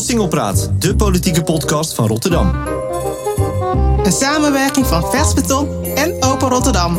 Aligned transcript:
Singelpraat, 0.00 0.72
de 0.78 0.96
politieke 0.96 1.42
podcast 1.42 1.94
van 1.94 2.06
Rotterdam. 2.06 2.54
Een 4.04 4.12
samenwerking 4.12 4.86
van 4.86 5.10
Vers 5.10 5.34
Beton 5.34 5.84
en 5.84 6.22
Open 6.22 6.48
Rotterdam. 6.48 6.98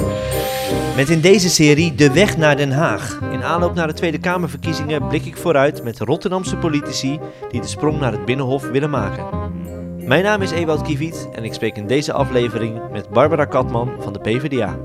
Met 0.96 1.10
in 1.10 1.22
deze 1.22 1.50
serie 1.50 1.96
De 1.96 2.12
Weg 2.12 2.38
naar 2.38 2.56
Den 2.56 2.72
Haag. 2.72 3.20
In 3.32 3.44
aanloop 3.44 3.74
naar 3.74 3.88
de 3.88 3.94
Tweede 3.94 4.20
Kamerverkiezingen 4.20 5.08
blik 5.08 5.26
ik 5.26 5.38
vooruit 5.38 5.84
met 5.84 6.00
Rotterdamse 6.00 6.58
politici 6.58 7.20
die 7.52 7.62
de 7.62 7.68
sprong 7.68 8.00
naar 8.00 8.12
het 8.12 8.26
Binnenhof 8.26 8.70
willen 8.70 8.90
maken. 8.90 9.26
Mijn 10.08 10.24
naam 10.24 10.42
is 10.42 10.52
Ewout 10.52 10.82
Kiewiet 10.82 11.28
en 11.32 11.44
ik 11.44 11.54
spreek 11.54 11.76
in 11.76 11.88
deze 11.88 12.14
aflevering 12.14 12.92
met 12.92 13.10
Barbara 13.10 13.46
Katman 13.46 13.92
van 14.00 14.14
de 14.14 14.20
PvdA. 14.20 14.78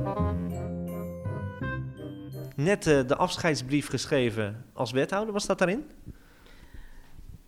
Net 2.55 2.87
eh, 2.87 2.99
de 3.07 3.17
afscheidsbrief 3.17 3.89
geschreven 3.89 4.65
als 4.75 4.91
wethouder, 4.91 5.33
wat 5.33 5.43
staat 5.43 5.59
daarin? 5.59 5.85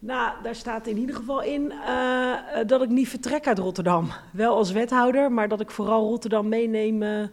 Nou, 0.03 0.43
daar 0.43 0.55
staat 0.55 0.87
in 0.87 0.97
ieder 0.97 1.17
geval 1.17 1.43
in 1.43 1.73
uh, 1.73 2.35
dat 2.67 2.83
ik 2.83 2.89
niet 2.89 3.09
vertrek 3.09 3.47
uit 3.47 3.59
Rotterdam. 3.59 4.11
Wel 4.33 4.57
als 4.57 4.73
wethouder, 4.73 5.33
maar 5.33 5.49
dat 5.49 5.61
ik 5.61 5.71
vooral 5.71 6.09
Rotterdam 6.09 6.49
meeneem 6.49 7.03
uh, 7.03 7.29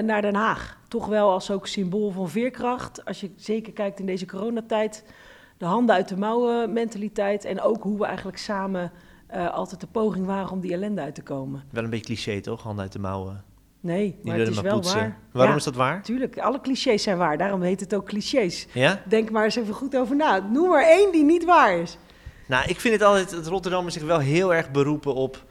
naar 0.00 0.22
Den 0.22 0.34
Haag. 0.34 0.78
Toch 0.88 1.06
wel 1.06 1.30
als 1.30 1.50
ook 1.50 1.66
symbool 1.66 2.10
van 2.10 2.28
veerkracht. 2.28 3.04
Als 3.04 3.20
je 3.20 3.30
zeker 3.36 3.72
kijkt 3.72 4.00
in 4.00 4.06
deze 4.06 4.26
coronatijd, 4.26 5.04
de 5.58 5.64
handen 5.64 5.94
uit 5.94 6.08
de 6.08 6.16
mouwen 6.16 6.72
mentaliteit. 6.72 7.44
En 7.44 7.60
ook 7.60 7.82
hoe 7.82 7.98
we 7.98 8.04
eigenlijk 8.04 8.38
samen 8.38 8.92
altijd 9.52 9.80
de 9.80 9.86
poging 9.86 10.26
waren 10.26 10.50
om 10.50 10.60
die 10.60 10.72
ellende 10.72 11.00
uit 11.00 11.14
te 11.14 11.22
komen. 11.22 11.62
Wel 11.70 11.84
een 11.84 11.90
beetje 11.90 12.04
cliché 12.04 12.40
toch, 12.40 12.62
handen 12.62 12.82
uit 12.82 12.92
de 12.92 12.98
mouwen? 12.98 13.44
Nee, 13.80 14.18
maar 14.22 14.38
het 14.38 14.48
is 14.48 14.60
wel 14.60 14.72
poetsen. 14.72 14.98
waar. 14.98 15.18
Waarom 15.32 15.56
is 15.56 15.64
dat 15.64 15.74
waar? 15.74 16.02
Tuurlijk, 16.02 16.38
alle 16.38 16.60
clichés 16.60 17.02
zijn 17.02 17.16
waar. 17.16 17.38
Daarom 17.38 17.62
heet 17.62 17.80
het 17.80 17.94
ook 17.94 18.06
clichés. 18.06 18.66
Ja? 18.72 19.02
Denk 19.06 19.30
maar 19.30 19.44
eens 19.44 19.56
even 19.56 19.74
goed 19.74 19.96
over 19.96 20.16
na. 20.16 20.38
Noem 20.38 20.68
maar 20.68 20.84
één 20.84 21.12
die 21.12 21.24
niet 21.24 21.44
waar 21.44 21.78
is. 21.78 21.98
Nou, 22.48 22.68
ik 22.68 22.80
vind 22.80 22.94
het 22.94 23.02
altijd, 23.02 23.30
dat 23.30 23.46
Rotterdam 23.46 23.90
zich 23.90 24.02
wel 24.02 24.18
heel 24.18 24.54
erg 24.54 24.70
beroepen 24.70 25.14
op... 25.14 25.44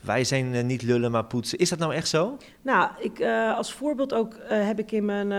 wij 0.00 0.24
zijn 0.24 0.54
uh, 0.54 0.62
niet 0.62 0.82
lullen, 0.82 1.10
maar 1.10 1.24
poetsen. 1.24 1.58
Is 1.58 1.68
dat 1.68 1.78
nou 1.78 1.94
echt 1.94 2.08
zo? 2.08 2.36
Nou, 2.62 2.90
ik, 2.98 3.18
uh, 3.18 3.56
als 3.56 3.72
voorbeeld 3.72 4.14
ook 4.14 4.34
uh, 4.34 4.40
heb 4.48 4.78
ik 4.78 4.92
in 4.92 5.04
mijn, 5.04 5.32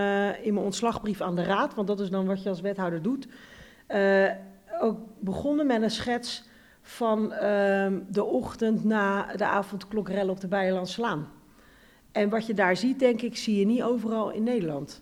in 0.44 0.54
mijn 0.54 0.66
ontslagbrief 0.66 1.22
aan 1.22 1.36
de 1.36 1.44
raad... 1.44 1.76
want 1.76 1.88
dat 1.88 2.00
is 2.00 2.10
dan 2.10 2.26
wat 2.26 2.44
je 2.44 2.50
als 2.50 2.62
wethouder 2.62 3.02
doet... 3.02 3.28
ook 4.82 4.98
begonnen 5.20 5.68
met 5.68 5.82
een 5.82 5.92
schets 5.92 6.44
van 6.82 7.34
ehm, 7.34 8.00
de 8.10 8.24
ochtend 8.24 8.84
na 8.84 9.36
de 9.36 9.46
avondklokrel 9.46 10.30
op 10.30 10.40
de 10.40 10.48
Beierlandslaan. 10.48 11.28
En 12.18 12.30
wat 12.30 12.46
je 12.46 12.54
daar 12.54 12.78
ziet, 12.78 13.00
denk 13.00 13.22
ik, 13.22 13.38
zie 13.38 13.60
je 13.60 13.66
niet 13.66 13.84
overal 13.84 14.32
in 14.32 14.44
Nederland. 14.44 15.02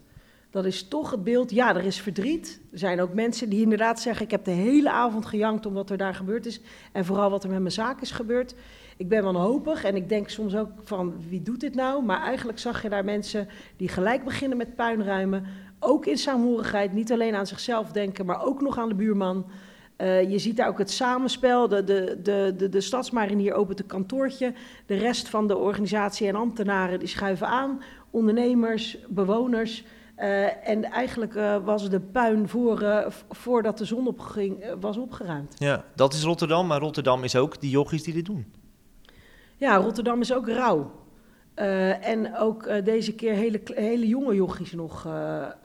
Dat 0.50 0.66
is 0.66 0.88
toch 0.88 1.12
het 1.12 1.24
beeld, 1.24 1.52
ja, 1.52 1.76
er 1.76 1.86
is 1.86 2.02
verdriet. 2.02 2.62
Er 2.72 2.80
zijn 2.80 3.02
ook 3.02 3.14
mensen 3.14 3.50
die 3.50 3.62
inderdaad 3.62 4.00
zeggen, 4.00 4.26
ik 4.26 4.32
heb 4.32 4.46
de 4.46 4.52
hele 4.52 4.90
avond 4.90 5.26
gejankt 5.26 5.66
om 5.66 5.74
wat 5.74 5.90
er 5.90 5.98
daar 5.98 6.16
gebeurd 6.16 6.46
is. 6.46 6.62
En 6.92 7.06
vooral 7.06 7.30
wat 7.30 7.44
er 7.44 7.50
met 7.50 7.60
mijn 7.60 7.72
zaak 7.72 8.02
is 8.02 8.12
gebeurd. 8.12 8.56
Ik 8.98 9.10
ben 9.10 9.24
wanhopig 9.24 9.84
en 9.84 9.96
ik 9.96 10.10
denk 10.10 10.30
soms 10.30 10.56
ook 10.56 10.70
van, 10.84 11.14
wie 11.30 11.42
doet 11.42 11.60
dit 11.60 11.76
nou? 11.76 12.04
Maar 12.04 12.22
eigenlijk 12.22 12.60
zag 12.60 12.82
je 12.82 12.90
daar 12.90 13.06
mensen 13.06 13.48
die 13.78 13.88
gelijk 13.88 14.24
beginnen 14.24 14.58
met 14.58 14.76
puinruimen. 14.76 15.46
Ook 15.80 16.06
in 16.06 16.18
saamhorigheid, 16.18 16.94
niet 16.94 17.12
alleen 17.12 17.36
aan 17.36 17.48
zichzelf 17.48 17.92
denken, 17.92 18.26
maar 18.26 18.46
ook 18.46 18.62
nog 18.62 18.78
aan 18.78 18.90
de 18.90 18.96
buurman. 18.96 19.46
Uh, 19.98 20.30
je 20.32 20.40
ziet 20.40 20.58
daar 20.58 20.68
ook 20.68 20.78
het 20.78 20.92
samenspel. 20.92 21.68
De, 21.68 21.84
de, 21.84 22.20
de, 22.24 22.54
de, 22.58 22.70
de 22.70 22.82
stadsmarinier 22.82 23.54
opent 23.54 23.80
een 23.80 23.86
kantoortje. 23.86 24.54
De 24.86 24.96
rest 24.96 25.30
van 25.30 25.48
de 25.48 25.58
organisatie 25.58 26.28
en 26.28 26.36
ambtenaren 26.36 27.00
die 27.00 27.08
schuiven 27.08 27.48
aan. 27.48 27.82
Ondernemers, 28.10 28.98
bewoners. 29.08 29.84
Uh, 30.20 30.68
en 30.70 30.84
eigenlijk 30.84 31.36
uh, 31.36 31.66
was 31.66 31.90
de 31.90 32.00
puin 32.00 32.48
voor, 32.48 33.08
voordat 33.30 33.78
de 33.78 33.86
zon 33.86 34.08
opging, 34.08 34.66
was 34.80 34.98
opgeruimd. 34.98 35.56
Ja, 35.58 35.86
dat 35.96 36.14
is 36.14 36.24
Rotterdam, 36.24 36.68
maar 36.68 36.80
Rotterdam 36.80 37.24
is 37.24 37.36
ook 37.36 37.62
die 37.62 37.70
jochies 37.70 38.04
die 38.04 38.14
dit 38.14 38.26
doen. 38.26 38.54
Ja, 39.58 39.76
Rotterdam 39.76 40.22
is 40.22 40.34
ook 40.34 40.48
rauw. 40.48 40.92
en 42.02 42.38
ook 42.38 42.86
deze 42.86 43.16
keer 43.16 43.34
hele, 43.34 43.62
hele 43.66 44.08
jonge 44.08 44.36
jochies 44.36 44.72
nog 44.72 45.08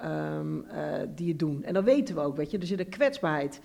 um, 0.04 0.66
die 1.14 1.28
het 1.28 1.38
doen. 1.38 1.62
En 1.64 1.74
dat 1.74 1.84
weten 1.84 2.14
we 2.14 2.20
ook, 2.20 2.36
weet 2.36 2.50
je. 2.50 2.58
Er 2.58 2.66
zit 2.66 2.78
een 2.78 2.88
kwetsbaarheid. 2.88 3.60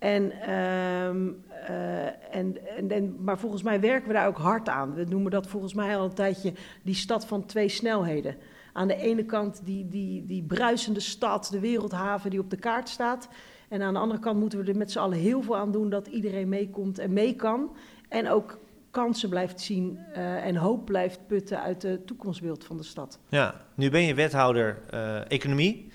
En, 0.00 0.52
um, 0.54 1.42
uh, 1.70 2.04
en, 2.06 2.76
en, 2.76 2.90
en, 2.90 3.16
maar 3.18 3.38
volgens 3.38 3.62
mij 3.62 3.80
werken 3.80 4.08
we 4.08 4.14
daar 4.14 4.26
ook 4.26 4.38
hard 4.38 4.68
aan. 4.68 4.94
We 4.94 5.04
noemen 5.04 5.30
dat 5.30 5.46
volgens 5.46 5.74
mij 5.74 5.96
al 5.96 6.04
een 6.04 6.14
tijdje 6.14 6.52
die 6.82 6.94
stad 6.94 7.26
van 7.26 7.46
twee 7.46 7.68
snelheden. 7.68 8.36
Aan 8.72 8.88
de 8.88 8.96
ene 8.96 9.24
kant 9.24 9.60
die, 9.64 9.88
die, 9.88 10.26
die 10.26 10.42
bruisende 10.42 11.00
stad, 11.00 11.48
de 11.50 11.60
wereldhaven 11.60 12.30
die 12.30 12.40
op 12.40 12.50
de 12.50 12.56
kaart 12.56 12.88
staat. 12.88 13.28
En 13.68 13.82
aan 13.82 13.94
de 13.94 14.00
andere 14.00 14.20
kant 14.20 14.40
moeten 14.40 14.64
we 14.64 14.70
er 14.70 14.76
met 14.76 14.90
z'n 14.90 14.98
allen 14.98 15.18
heel 15.18 15.42
veel 15.42 15.56
aan 15.56 15.72
doen 15.72 15.90
dat 15.90 16.06
iedereen 16.06 16.48
meekomt 16.48 16.98
en 16.98 17.12
mee 17.12 17.34
kan. 17.34 17.76
En 18.08 18.28
ook 18.28 18.58
kansen 18.90 19.28
blijft 19.28 19.60
zien 19.60 19.98
uh, 20.12 20.46
en 20.46 20.56
hoop 20.56 20.84
blijft 20.84 21.26
putten 21.26 21.62
uit 21.62 21.82
het 21.82 22.06
toekomstbeeld 22.06 22.64
van 22.64 22.76
de 22.76 22.82
stad. 22.82 23.18
Ja, 23.28 23.64
nu 23.74 23.90
ben 23.90 24.02
je 24.02 24.14
wethouder 24.14 24.82
uh, 24.94 25.30
economie 25.30 25.90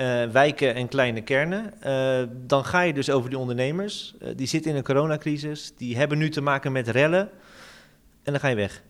uh, 0.00 0.24
wijken 0.24 0.74
en 0.74 0.88
kleine 0.88 1.22
kernen. 1.22 1.74
Uh, 1.86 2.28
dan 2.46 2.64
ga 2.64 2.80
je 2.80 2.92
dus 2.92 3.10
over 3.10 3.30
die 3.30 3.38
ondernemers. 3.38 4.14
Uh, 4.22 4.28
die 4.36 4.46
zitten 4.46 4.70
in 4.70 4.76
een 4.76 4.82
coronacrisis. 4.82 5.72
Die 5.76 5.96
hebben 5.96 6.18
nu 6.18 6.28
te 6.28 6.40
maken 6.40 6.72
met 6.72 6.88
rellen. 6.88 7.30
En 8.22 8.32
dan 8.32 8.40
ga 8.40 8.48
je 8.48 8.56
weg. 8.56 8.82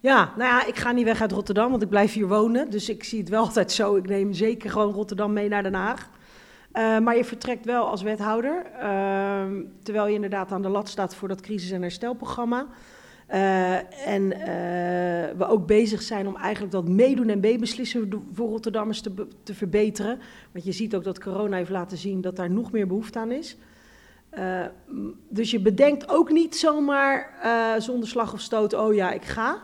Ja, 0.00 0.32
nou 0.36 0.48
ja, 0.48 0.66
ik 0.66 0.76
ga 0.76 0.92
niet 0.92 1.04
weg 1.04 1.20
uit 1.20 1.32
Rotterdam, 1.32 1.70
want 1.70 1.82
ik 1.82 1.88
blijf 1.88 2.12
hier 2.12 2.28
wonen. 2.28 2.70
Dus 2.70 2.88
ik 2.88 3.04
zie 3.04 3.20
het 3.20 3.28
wel 3.28 3.44
altijd 3.46 3.72
zo. 3.72 3.96
Ik 3.96 4.08
neem 4.08 4.32
zeker 4.32 4.70
gewoon 4.70 4.92
Rotterdam 4.92 5.32
mee 5.32 5.48
naar 5.48 5.62
Den 5.62 5.74
Haag. 5.74 6.08
maar 6.72 7.16
je 7.16 7.24
vertrekt 7.24 7.64
wel 7.64 7.88
als 7.88 8.02
wethouder. 8.02 8.66
Ehm, 8.80 9.62
terwijl 9.82 10.06
je 10.06 10.14
inderdaad 10.14 10.52
aan 10.52 10.62
de 10.62 10.68
lat 10.68 10.88
staat 10.88 11.14
voor 11.14 11.28
dat 11.28 11.40
crisis- 11.40 11.70
en 11.70 11.82
herstelprogramma. 11.82 12.66
Uh, 13.32 14.06
en 14.06 14.22
uh, 14.22 15.38
we 15.38 15.46
ook 15.48 15.66
bezig 15.66 16.02
zijn 16.02 16.26
om 16.26 16.36
eigenlijk 16.36 16.72
dat 16.72 16.88
meedoen 16.88 17.28
en 17.28 17.40
meebeslissen 17.40 18.24
voor 18.32 18.48
Rotterdammers 18.48 19.00
te, 19.00 19.26
te, 19.42 19.54
verbeteren. 19.54 20.18
Want 20.52 20.64
je 20.64 20.72
ziet 20.72 20.94
ook 20.94 21.04
dat 21.04 21.20
corona 21.20 21.56
heeft 21.56 21.70
laten 21.70 21.96
zien 21.96 22.20
dat 22.20 22.36
daar 22.36 22.50
nog 22.50 22.72
meer 22.72 22.86
behoefte 22.86 23.18
aan 23.18 23.30
is. 23.30 23.56
Uh, 24.38 24.64
dus 25.28 25.50
je 25.50 25.60
bedenkt 25.60 26.08
ook 26.08 26.30
niet 26.30 26.56
zomaar 26.56 27.30
zonder 27.78 28.08
slag 28.08 28.32
of 28.32 28.40
stoot, 28.40 28.74
oh 28.74 28.94
ja, 28.94 29.12
ik 29.12 29.24
ga. 29.24 29.62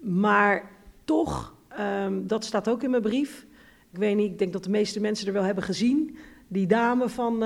Maar 0.00 0.70
toch, 1.04 1.54
um, 1.80 2.26
dat 2.26 2.44
staat 2.44 2.68
ook 2.68 2.82
in 2.82 2.90
mijn 2.90 3.02
brief. 3.02 3.46
Ik 3.92 3.98
weet 3.98 4.16
niet, 4.16 4.30
ik 4.30 4.38
denk 4.38 4.52
dat 4.52 4.64
de 4.64 4.70
meeste 4.70 5.00
mensen 5.00 5.26
er 5.26 5.32
wel 5.32 5.42
hebben 5.42 5.64
gezien. 5.64 6.16
Die 6.48 6.66
dame 6.66 7.08
van, 7.08 7.38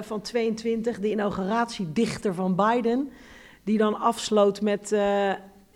van 0.00 0.20
22, 0.20 1.00
de 1.00 1.10
inauguratiedichter 1.10 2.34
van 2.34 2.54
Biden 2.54 3.10
die 3.64 3.78
dan 3.78 4.00
afsloot 4.00 4.60
met, 4.60 4.92
uh, 4.92 5.00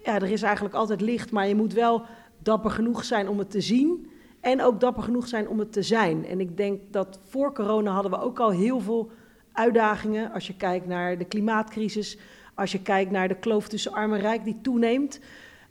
ja, 0.04 0.14
er 0.14 0.30
is 0.30 0.42
eigenlijk 0.42 0.74
altijd 0.74 1.00
licht, 1.00 1.30
maar 1.30 1.48
je 1.48 1.54
moet 1.54 1.72
wel 1.72 2.02
dapper 2.38 2.70
genoeg 2.70 3.04
zijn 3.04 3.28
om 3.28 3.38
het 3.38 3.50
te 3.50 3.60
zien 3.60 4.10
en 4.40 4.62
ook 4.62 4.80
dapper 4.80 5.02
genoeg 5.02 5.28
zijn 5.28 5.48
om 5.48 5.58
het 5.58 5.72
te 5.72 5.82
zijn. 5.82 6.26
En 6.26 6.40
ik 6.40 6.56
denk 6.56 6.80
dat 6.90 7.18
voor 7.22 7.54
corona 7.54 7.92
hadden 7.92 8.10
we 8.10 8.20
ook 8.20 8.40
al 8.40 8.50
heel 8.50 8.80
veel 8.80 9.10
uitdagingen. 9.52 10.32
Als 10.32 10.46
je 10.46 10.56
kijkt 10.56 10.86
naar 10.86 11.18
de 11.18 11.24
klimaatcrisis, 11.24 12.18
als 12.54 12.72
je 12.72 12.82
kijkt 12.82 13.10
naar 13.10 13.28
de 13.28 13.38
kloof 13.38 13.68
tussen 13.68 13.92
arm 13.92 14.12
en 14.12 14.20
rijk 14.20 14.44
die 14.44 14.58
toeneemt, 14.62 15.20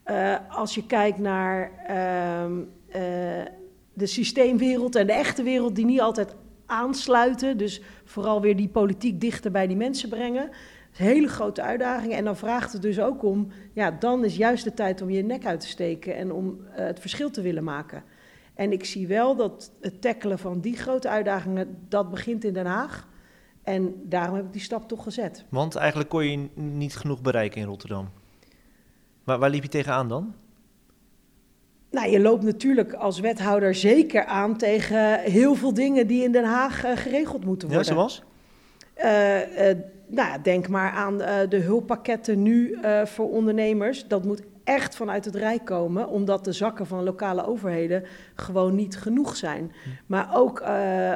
uh, 0.05 0.35
als 0.49 0.75
je 0.75 0.85
kijkt 0.85 1.17
naar 1.17 1.71
uh, 1.89 2.43
uh, 2.45 3.45
de 3.93 4.05
systeemwereld 4.05 4.95
en 4.95 5.07
de 5.07 5.13
echte 5.13 5.43
wereld 5.43 5.75
die 5.75 5.85
niet 5.85 6.01
altijd 6.01 6.35
aansluiten, 6.65 7.57
dus 7.57 7.81
vooral 8.03 8.41
weer 8.41 8.55
die 8.55 8.69
politiek 8.69 9.21
dichter 9.21 9.51
bij 9.51 9.67
die 9.67 9.77
mensen 9.77 10.09
brengen 10.09 10.49
hele 10.93 11.27
grote 11.27 11.61
uitdagingen. 11.61 12.17
En 12.17 12.23
dan 12.23 12.37
vraagt 12.37 12.73
het 12.73 12.81
dus 12.81 12.99
ook 12.99 13.23
om, 13.23 13.47
ja, 13.73 13.91
dan 13.91 14.25
is 14.25 14.35
juist 14.35 14.63
de 14.63 14.73
tijd 14.73 15.01
om 15.01 15.09
je 15.09 15.23
nek 15.23 15.45
uit 15.45 15.59
te 15.59 15.67
steken 15.67 16.15
en 16.15 16.31
om 16.31 16.47
uh, 16.47 16.75
het 16.75 16.99
verschil 16.99 17.31
te 17.31 17.41
willen 17.41 17.63
maken. 17.63 18.03
En 18.53 18.71
ik 18.71 18.85
zie 18.85 19.07
wel 19.07 19.35
dat 19.35 19.71
het 19.81 20.01
tackelen 20.01 20.39
van 20.39 20.59
die 20.59 20.77
grote 20.77 21.09
uitdagingen, 21.09 21.77
dat 21.89 22.09
begint 22.09 22.43
in 22.43 22.53
Den 22.53 22.65
Haag. 22.65 23.07
En 23.63 23.93
daarom 24.03 24.35
heb 24.35 24.45
ik 24.45 24.53
die 24.53 24.61
stap 24.61 24.87
toch 24.87 25.03
gezet. 25.03 25.45
Want 25.49 25.75
eigenlijk 25.75 26.09
kon 26.09 26.25
je 26.25 26.49
niet 26.53 26.95
genoeg 26.95 27.21
bereiken 27.21 27.61
in 27.61 27.67
Rotterdam. 27.67 28.09
Maar 29.23 29.39
waar 29.39 29.49
liep 29.49 29.63
je 29.63 29.69
tegenaan 29.69 30.07
dan? 30.07 30.33
Nou, 31.91 32.09
je 32.09 32.19
loopt 32.19 32.43
natuurlijk 32.43 32.93
als 32.93 33.19
wethouder 33.19 33.75
zeker 33.75 34.25
aan 34.25 34.57
tegen 34.57 35.19
heel 35.19 35.55
veel 35.55 35.73
dingen 35.73 36.07
die 36.07 36.23
in 36.23 36.31
Den 36.31 36.45
Haag 36.45 36.85
uh, 36.85 36.97
geregeld 36.97 37.45
moeten 37.45 37.67
worden. 37.67 37.87
Ja, 37.87 37.93
zoals? 37.93 38.23
Uh, 38.97 39.69
uh, 39.69 39.75
nou, 40.07 40.41
denk 40.41 40.67
maar 40.67 40.91
aan 40.91 41.21
uh, 41.21 41.39
de 41.49 41.57
hulppakketten 41.57 42.41
nu 42.41 42.77
voor 43.03 43.29
ondernemers. 43.29 44.07
Dat 44.07 44.25
moet 44.25 44.41
echt 44.63 44.95
vanuit 44.95 45.25
het 45.25 45.35
Rijk 45.35 45.65
komen, 45.65 46.07
omdat 46.07 46.45
de 46.45 46.51
zakken 46.51 46.87
van 46.87 47.03
lokale 47.03 47.45
overheden 47.45 48.03
gewoon 48.35 48.75
niet 48.75 48.97
genoeg 48.97 49.35
zijn. 49.35 49.71
Maar 50.05 50.35
ook 50.35 50.63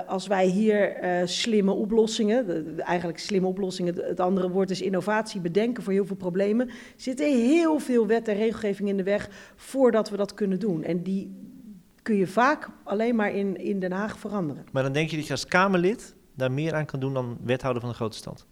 als 0.07 0.27
wij 0.27 0.45
hier 0.45 0.97
slimme 1.25 1.71
oplossingen, 1.71 2.47
de, 2.47 2.75
de, 2.75 2.81
eigenlijk 2.81 3.19
slimme 3.19 3.47
oplossingen, 3.47 3.95
het 3.95 4.19
andere 4.19 4.49
woord 4.49 4.69
is 4.69 4.81
innovatie, 4.81 5.41
bedenken 5.41 5.83
voor 5.83 5.93
heel 5.93 6.05
veel 6.05 6.15
problemen, 6.15 6.69
zitten 6.95 7.25
heel 7.25 7.79
veel 7.79 8.07
wet 8.07 8.27
en 8.27 8.35
regelgeving 8.35 8.89
in 8.89 8.97
de 8.97 9.03
weg 9.03 9.29
voordat 9.55 10.09
we 10.09 10.17
dat 10.17 10.33
kunnen 10.33 10.59
doen. 10.59 10.83
En 10.83 11.03
die 11.03 11.35
kun 12.07 12.15
je 12.15 12.27
vaak 12.27 12.69
alleen 12.83 13.15
maar 13.15 13.31
in, 13.31 13.57
in 13.57 13.79
Den 13.79 13.91
Haag 13.91 14.19
veranderen. 14.19 14.65
Maar 14.71 14.83
dan 14.83 14.91
denk 14.91 15.09
je 15.09 15.17
dat 15.17 15.25
je 15.25 15.31
als 15.31 15.45
Kamerlid 15.45 16.15
daar 16.37 16.51
meer 16.51 16.73
aan 16.73 16.85
kan 16.85 16.99
doen 16.99 17.13
dan 17.13 17.37
wethouder 17.43 17.81
van 17.81 17.89
een 17.89 17.95
grote 17.95 18.17
stad? 18.17 18.45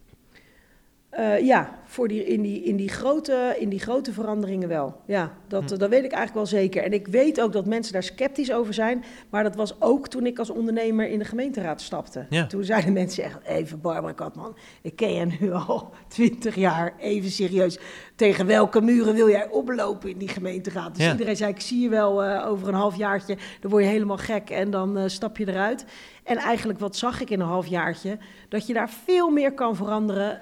Uh, 1.18 1.40
ja, 1.40 1.78
voor 1.84 2.08
die, 2.08 2.24
in, 2.24 2.42
die, 2.42 2.62
in, 2.62 2.76
die 2.76 2.88
grote, 2.88 3.56
in 3.58 3.68
die 3.68 3.80
grote 3.80 4.12
veranderingen 4.12 4.68
wel. 4.68 5.00
Ja, 5.06 5.32
dat, 5.48 5.70
hm. 5.70 5.78
dat 5.78 5.90
weet 5.90 6.04
ik 6.04 6.12
eigenlijk 6.12 6.34
wel 6.34 6.60
zeker. 6.60 6.82
En 6.82 6.92
ik 6.92 7.06
weet 7.06 7.40
ook 7.40 7.52
dat 7.52 7.66
mensen 7.66 7.92
daar 7.92 8.02
sceptisch 8.02 8.52
over 8.52 8.74
zijn. 8.74 9.04
Maar 9.30 9.42
dat 9.42 9.54
was 9.54 9.80
ook 9.80 10.08
toen 10.08 10.26
ik 10.26 10.38
als 10.38 10.50
ondernemer 10.50 11.08
in 11.08 11.18
de 11.18 11.24
gemeenteraad 11.24 11.80
stapte. 11.80 12.26
Ja. 12.30 12.46
Toen 12.46 12.64
zeiden 12.64 12.92
mensen 13.02 13.24
echt, 13.24 13.38
even 13.44 13.80
Barbara 13.80 14.12
Katman, 14.12 14.56
ik 14.82 14.96
ken 14.96 15.14
je 15.14 15.36
nu 15.40 15.52
al 15.52 15.90
twintig 16.08 16.54
jaar, 16.54 16.94
even 16.98 17.30
serieus. 17.30 17.78
Tegen 18.16 18.46
welke 18.46 18.80
muren 18.80 19.14
wil 19.14 19.28
jij 19.28 19.48
oplopen 19.50 20.10
in 20.10 20.18
die 20.18 20.28
gemeenteraad? 20.28 20.96
Dus 20.96 21.10
iedereen 21.10 21.36
zei, 21.36 21.52
ik 21.52 21.60
zie 21.60 21.80
je 21.80 21.88
wel 21.88 22.24
uh, 22.24 22.46
over 22.46 22.68
een 22.68 22.74
halfjaartje, 22.74 23.36
dan 23.60 23.70
word 23.70 23.84
je 23.84 23.90
helemaal 23.90 24.16
gek 24.16 24.50
en 24.50 24.70
dan 24.70 24.98
uh, 24.98 25.04
stap 25.06 25.36
je 25.36 25.48
eruit. 25.48 25.84
En 26.26 26.36
eigenlijk 26.36 26.78
wat 26.78 26.96
zag 26.96 27.20
ik 27.20 27.30
in 27.30 27.40
een 27.40 27.46
halfjaartje? 27.46 28.18
Dat 28.48 28.66
je 28.66 28.72
daar 28.72 28.90
veel 28.90 29.30
meer 29.30 29.52
kan 29.52 29.76
veranderen 29.76 30.40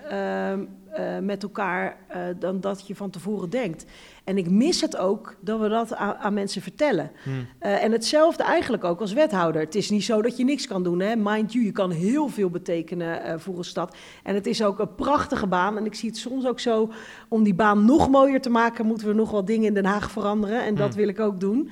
uh, 0.99 1.19
met 1.19 1.43
elkaar 1.43 1.97
uh, 2.11 2.17
dan 2.39 2.61
dat 2.61 2.87
je 2.87 2.95
van 2.95 3.11
tevoren 3.11 3.51
denkt. 3.51 3.85
En 4.25 4.39
ik 4.39 4.51
mis 4.51 4.81
het 4.81 4.97
ook 4.97 5.37
dat 5.41 5.61
we 5.61 5.69
dat 5.69 5.95
aan, 5.95 6.15
aan 6.15 6.35
mensen 6.35 6.63
vertellen. 6.63 7.11
Hmm. 7.23 7.35
Uh, 7.35 7.85
en 7.85 7.93
hetzelfde 7.93 8.43
eigenlijk 8.43 8.85
ook 8.85 9.01
als 9.01 9.13
wethouder. 9.13 9.61
Het 9.61 9.75
is 9.75 9.91
niet 9.91 10.05
zo 10.05 10.23
dat 10.23 10.37
je 10.37 10.45
niks 10.45 10.67
kan 10.67 10.83
doen. 10.83 11.01
Hè? 11.01 11.17
Mind 11.17 11.53
you, 11.53 11.65
je 11.65 11.73
kan 11.73 11.91
heel 11.91 12.29
veel 12.29 12.51
betekenen 12.51 13.41
voor 13.41 13.59
een 13.59 13.65
stad. 13.65 13.97
En 14.23 14.35
het 14.35 14.47
is 14.47 14.63
ook 14.63 14.79
een 14.79 14.95
prachtige 14.95 15.47
baan. 15.47 15.79
En 15.79 15.87
ik 15.87 15.95
zie 15.95 16.09
het 16.09 16.19
soms 16.19 16.47
ook 16.47 16.61
zo, 16.61 16.93
om 17.29 17.43
die 17.43 17.55
baan 17.55 17.85
nog 17.85 18.11
mooier 18.11 18.41
te 18.41 18.51
maken... 18.51 18.87
moeten 18.87 19.07
we 19.07 19.15
nog 19.15 19.31
wat 19.31 19.47
dingen 19.47 19.67
in 19.67 19.75
Den 19.75 19.85
Haag 19.85 20.11
veranderen. 20.11 20.65
En 20.65 20.75
dat 20.75 20.89
hmm. 20.89 20.97
wil 20.97 21.09
ik 21.09 21.21
ook 21.21 21.41
doen. 21.41 21.71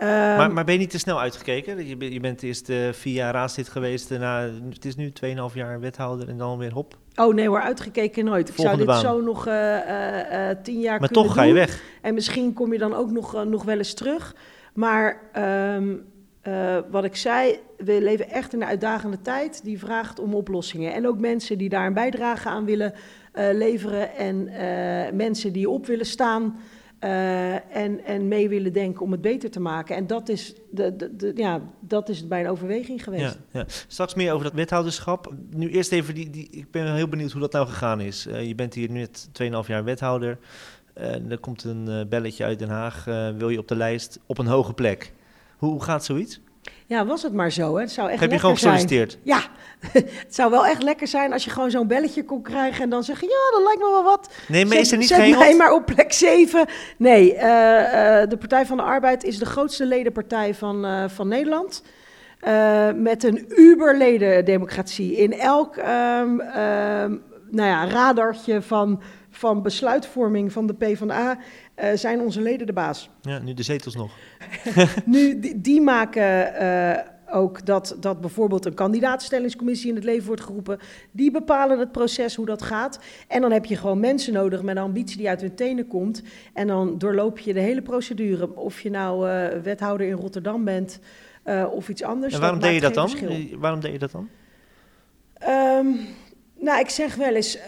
Maar, 0.00 0.38
ehm, 0.38 0.52
maar, 0.52 0.64
ben 0.64 0.74
je 0.74 0.80
niet 0.80 0.90
te 0.90 0.98
snel 0.98 1.20
uitgekeken? 1.20 1.86
Je, 1.86 2.12
je 2.12 2.20
bent 2.20 2.42
eerst 2.42 2.68
uh, 2.68 2.92
vier 2.92 3.14
jaar 3.14 3.32
raadslid 3.32 3.68
geweest. 3.68 4.10
Na, 4.10 4.48
het 4.70 4.84
is 4.84 4.96
nu 4.96 5.12
2,5 5.24 5.54
jaar 5.54 5.80
wethouder 5.80 6.28
en 6.28 6.38
dan 6.38 6.58
weer 6.58 6.72
hop. 6.72 6.96
Oh 7.14 7.34
nee 7.34 7.48
hoor, 7.48 7.60
uitgekeken 7.60 8.24
nooit. 8.24 8.48
Ik 8.48 8.54
zou 8.56 8.76
dit 8.76 8.94
zo 8.94 9.20
nog 9.20 9.46
uh, 9.46 9.54
uh, 9.54 10.50
tien 10.62 10.80
jaar 10.80 11.00
maar 11.00 11.08
toch 11.08 11.34
ga 11.34 11.42
je 11.42 11.52
weg. 11.52 11.82
En 12.02 12.14
misschien 12.14 12.52
kom 12.52 12.72
je 12.72 12.78
dan 12.78 12.94
ook 12.94 13.10
nog, 13.10 13.44
nog 13.44 13.64
wel 13.64 13.78
eens 13.78 13.94
terug. 13.94 14.36
Maar 14.74 15.20
um, 15.72 16.04
wat 16.90 17.04
ik 17.04 17.16
zei, 17.16 17.58
we 17.76 18.02
leven 18.02 18.30
echt 18.30 18.52
in 18.52 18.60
een 18.60 18.68
uitdagende 18.68 19.22
tijd 19.22 19.64
die 19.64 19.78
vraagt 19.78 20.18
om 20.18 20.34
oplossingen. 20.34 20.94
En 20.94 21.06
ook 21.06 21.18
mensen 21.18 21.58
die 21.58 21.68
daar 21.68 21.86
een 21.86 21.94
bijdrage 21.94 22.48
aan 22.48 22.64
willen 22.64 22.94
leveren 23.52 24.14
en 24.16 24.50
mensen 25.16 25.52
die 25.52 25.70
op 25.70 25.86
willen 25.86 26.06
staan... 26.06 26.58
Uh, 27.00 27.76
en, 27.76 28.04
en 28.04 28.28
mee 28.28 28.48
willen 28.48 28.72
denken 28.72 29.02
om 29.02 29.12
het 29.12 29.20
beter 29.20 29.50
te 29.50 29.60
maken. 29.60 29.96
En 29.96 30.06
dat 30.06 30.28
is, 30.28 30.54
de, 30.70 30.96
de, 31.16 31.32
ja, 31.34 31.60
dat 31.80 32.08
is 32.08 32.26
bij 32.26 32.40
een 32.40 32.50
overweging 32.50 33.04
geweest. 33.04 33.38
Ja, 33.50 33.58
ja. 33.60 33.64
Straks 33.86 34.14
meer 34.14 34.32
over 34.32 34.44
dat 34.44 34.54
wethouderschap. 34.54 35.34
Nu 35.50 35.70
eerst 35.70 35.92
even, 35.92 36.14
die, 36.14 36.30
die, 36.30 36.48
ik 36.50 36.70
ben 36.70 36.94
heel 36.94 37.08
benieuwd 37.08 37.32
hoe 37.32 37.40
dat 37.40 37.52
nou 37.52 37.66
gegaan 37.66 38.00
is. 38.00 38.26
Uh, 38.26 38.46
je 38.46 38.54
bent 38.54 38.74
hier 38.74 38.90
nu 38.90 38.98
net 38.98 39.28
2,5 39.42 39.66
jaar 39.66 39.84
wethouder. 39.84 40.38
Er 41.28 41.38
komt 41.38 41.64
een 41.64 42.06
belletje 42.08 42.44
uit 42.44 42.58
Den 42.58 42.68
Haag. 42.68 43.04
wil 43.36 43.48
je 43.48 43.58
op 43.58 43.68
de 43.68 43.76
lijst 43.76 44.20
op 44.26 44.38
een 44.38 44.46
hoge 44.46 44.72
plek? 44.72 45.12
Hoe, 45.56 45.70
hoe 45.70 45.82
gaat 45.82 46.04
zoiets? 46.04 46.40
Ja, 46.86 47.06
was 47.06 47.22
het 47.22 47.32
maar 47.32 47.52
zo. 47.52 47.74
Hè? 47.74 47.80
Het 47.80 47.92
zou 47.92 48.10
echt 48.10 48.20
Heb 48.20 48.30
je 48.30 48.38
gewoon 48.38 48.54
gesolliciteerd? 48.54 49.10
Zijn. 49.10 49.22
Ja, 49.24 49.42
het 50.24 50.34
zou 50.34 50.50
wel 50.50 50.66
echt 50.66 50.82
lekker 50.82 51.08
zijn 51.08 51.32
als 51.32 51.44
je 51.44 51.50
gewoon 51.50 51.70
zo'n 51.70 51.86
belletje 51.86 52.24
kon 52.24 52.42
krijgen 52.42 52.82
en 52.82 52.90
dan 52.90 53.04
zeggen, 53.04 53.28
ja, 53.28 53.56
dat 53.56 53.62
lijkt 53.62 53.80
me 53.80 53.90
wel 53.90 54.02
wat. 54.02 54.30
Nee, 54.48 54.66
maar 54.66 54.78
is 54.78 54.92
er 54.92 54.98
niet 54.98 55.08
zet 55.08 55.38
mij 55.38 55.56
maar 55.56 55.72
op 55.72 55.86
plek 55.86 56.12
7. 56.12 56.66
Nee, 56.96 57.34
uh, 57.34 57.40
uh, 57.40 57.42
de 58.28 58.36
Partij 58.38 58.66
van 58.66 58.76
de 58.76 58.82
Arbeid 58.82 59.24
is 59.24 59.38
de 59.38 59.46
grootste 59.46 59.86
ledenpartij 59.86 60.54
van, 60.54 60.84
uh, 60.84 61.04
van 61.08 61.28
Nederland. 61.28 61.82
met 62.94 63.24
een 63.24 63.44
uberledendemocratie. 63.56 65.16
In 65.16 65.32
elk 65.32 65.76
um, 65.76 66.40
um, 66.40 67.22
nou 67.50 67.68
ja, 67.68 67.86
radartje 67.88 68.62
van, 68.62 69.02
van 69.30 69.62
besluitvorming 69.62 70.52
van 70.52 70.66
de 70.66 70.74
PvdA 70.74 71.38
uh, 71.82 71.90
zijn 71.94 72.20
onze 72.20 72.40
leden 72.40 72.66
de 72.66 72.72
baas. 72.72 73.10
Ja, 73.20 73.38
nu 73.38 73.54
de 73.54 73.62
zetels 73.62 73.94
nog. 73.94 74.12
nu, 75.04 75.40
die, 75.40 75.60
die 75.60 75.80
maken 75.80 76.52
uh, 76.62 76.98
ook 77.34 77.66
dat, 77.66 77.96
dat 78.00 78.20
bijvoorbeeld 78.20 78.64
een 78.64 78.74
kandidaatstellingscommissie 78.74 79.88
in 79.88 79.94
het 79.94 80.04
leven 80.04 80.26
wordt 80.26 80.42
geroepen. 80.42 80.78
Die 81.10 81.30
bepalen 81.30 81.78
het 81.78 81.92
proces, 81.92 82.34
hoe 82.34 82.46
dat 82.46 82.62
gaat. 82.62 82.98
En 83.28 83.40
dan 83.40 83.52
heb 83.52 83.64
je 83.64 83.76
gewoon 83.76 84.00
mensen 84.00 84.32
nodig 84.32 84.62
met 84.62 84.76
een 84.76 84.82
ambitie 84.82 85.16
die 85.16 85.28
uit 85.28 85.40
hun 85.40 85.54
tenen 85.54 85.86
komt. 85.86 86.22
En 86.52 86.66
dan 86.66 86.98
doorloop 86.98 87.38
je 87.38 87.52
de 87.52 87.60
hele 87.60 87.82
procedure. 87.82 88.56
Of 88.56 88.80
je 88.80 88.90
nou 88.90 89.28
uh, 89.28 89.48
wethouder 89.62 90.06
in 90.06 90.16
Rotterdam 90.16 90.64
bent 90.64 91.00
of 91.70 91.88
iets 91.88 92.02
anders. 92.02 92.34
En 92.34 92.40
waarom 92.40 92.60
deed 92.60 92.74
je 92.74 92.80
dat 92.80 92.94
dan? 92.94 93.10
Waarom 93.58 93.80
deed 93.80 93.92
je 93.92 93.98
dat 93.98 94.10
dan? 94.10 94.28
Um, 95.48 95.98
nou, 96.58 96.80
ik 96.80 96.88
zeg 96.88 97.14
wel 97.14 97.34
eens... 97.34 97.58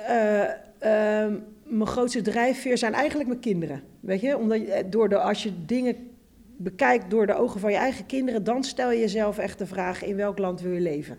Um, 1.24 1.44
mijn 1.68 1.86
grootste 1.86 2.22
drijfveer 2.22 2.78
zijn 2.78 2.94
eigenlijk 2.94 3.28
mijn 3.28 3.40
kinderen. 3.40 3.82
Weet 4.00 4.20
je, 4.20 4.38
omdat 4.38 4.60
je, 4.60 4.84
door 4.88 5.08
de, 5.08 5.18
als 5.18 5.42
je 5.42 5.52
dingen 5.66 5.96
bekijkt 6.56 7.10
door 7.10 7.26
de 7.26 7.34
ogen 7.34 7.60
van 7.60 7.70
je 7.70 7.76
eigen 7.76 8.06
kinderen, 8.06 8.44
dan 8.44 8.64
stel 8.64 8.90
je 8.90 9.00
jezelf 9.00 9.38
echt 9.38 9.58
de 9.58 9.66
vraag: 9.66 10.04
in 10.04 10.16
welk 10.16 10.38
land 10.38 10.60
wil 10.60 10.72
je 10.72 10.80
leven? 10.80 11.18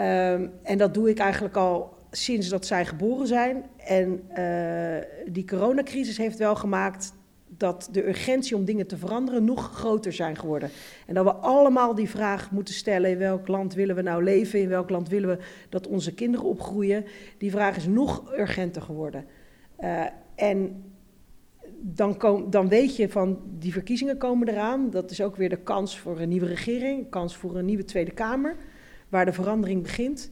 Um, 0.00 0.52
en 0.62 0.78
dat 0.78 0.94
doe 0.94 1.10
ik 1.10 1.18
eigenlijk 1.18 1.56
al 1.56 1.96
sinds 2.10 2.48
dat 2.48 2.66
zij 2.66 2.86
geboren 2.86 3.26
zijn. 3.26 3.64
En 3.76 4.22
uh, 4.38 5.32
die 5.32 5.44
coronacrisis 5.44 6.16
heeft 6.16 6.38
wel 6.38 6.54
gemaakt 6.54 7.12
dat 7.62 7.88
de 7.92 8.08
urgentie 8.08 8.56
om 8.56 8.64
dingen 8.64 8.86
te 8.86 8.96
veranderen 8.96 9.44
nog 9.44 9.70
groter 9.74 10.12
zijn 10.12 10.36
geworden. 10.36 10.70
En 11.06 11.14
dat 11.14 11.24
we 11.24 11.32
allemaal 11.32 11.94
die 11.94 12.08
vraag 12.08 12.50
moeten 12.50 12.74
stellen: 12.74 13.10
in 13.10 13.18
welk 13.18 13.48
land 13.48 13.74
willen 13.74 13.96
we 13.96 14.02
nou 14.02 14.24
leven? 14.24 14.60
In 14.60 14.68
welk 14.68 14.90
land 14.90 15.08
willen 15.08 15.28
we 15.28 15.38
dat 15.68 15.86
onze 15.86 16.14
kinderen 16.14 16.46
opgroeien? 16.46 17.04
Die 17.38 17.50
vraag 17.50 17.76
is 17.76 17.86
nog 17.86 18.32
urgenter 18.32 18.82
geworden. 18.82 19.24
Uh, 19.80 20.04
en 20.34 20.84
dan, 21.80 22.16
kom, 22.16 22.50
dan 22.50 22.68
weet 22.68 22.96
je 22.96 23.08
van 23.08 23.40
die 23.58 23.72
verkiezingen 23.72 24.18
komen 24.18 24.48
eraan. 24.48 24.90
Dat 24.90 25.10
is 25.10 25.20
ook 25.22 25.36
weer 25.36 25.48
de 25.48 25.62
kans 25.62 25.98
voor 25.98 26.20
een 26.20 26.28
nieuwe 26.28 26.46
regering, 26.46 27.10
kans 27.10 27.36
voor 27.36 27.56
een 27.56 27.64
nieuwe 27.64 27.84
Tweede 27.84 28.12
Kamer, 28.12 28.56
waar 29.08 29.24
de 29.24 29.32
verandering 29.32 29.82
begint. 29.82 30.30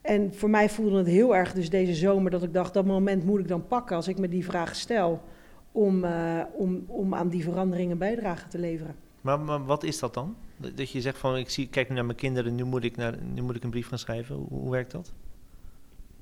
En 0.00 0.34
voor 0.34 0.50
mij 0.50 0.68
voelde 0.68 0.98
het 0.98 1.06
heel 1.06 1.36
erg 1.36 1.52
dus 1.52 1.70
deze 1.70 1.94
zomer 1.94 2.30
dat 2.30 2.42
ik 2.42 2.52
dacht, 2.52 2.74
dat 2.74 2.86
moment 2.86 3.24
moet 3.24 3.40
ik 3.40 3.48
dan 3.48 3.66
pakken 3.66 3.96
als 3.96 4.08
ik 4.08 4.18
me 4.18 4.28
die 4.28 4.44
vraag 4.44 4.76
stel 4.76 5.22
om, 5.72 6.04
uh, 6.04 6.40
om, 6.52 6.84
om 6.86 7.14
aan 7.14 7.28
die 7.28 7.44
veranderingen 7.44 7.98
bijdrage 7.98 8.48
te 8.48 8.58
leveren. 8.58 8.94
Maar, 9.20 9.40
maar, 9.40 9.64
wat 9.64 9.82
is 9.82 9.98
dat 9.98 10.14
dan? 10.14 10.36
Dat 10.56 10.90
je 10.90 11.00
zegt 11.00 11.18
van 11.18 11.36
ik 11.36 11.50
zie, 11.50 11.68
kijk 11.68 11.88
nu 11.88 11.94
naar 11.94 12.04
mijn 12.04 12.16
kinderen, 12.16 12.54
nu 12.54 12.64
moet 12.64 12.84
ik, 12.84 12.96
naar, 12.96 13.14
nu 13.34 13.42
moet 13.42 13.56
ik 13.56 13.64
een 13.64 13.70
brief 13.70 13.88
gaan 13.88 13.98
schrijven. 13.98 14.36
Hoe, 14.36 14.46
hoe 14.48 14.70
werkt 14.70 14.90
dat? 14.90 15.12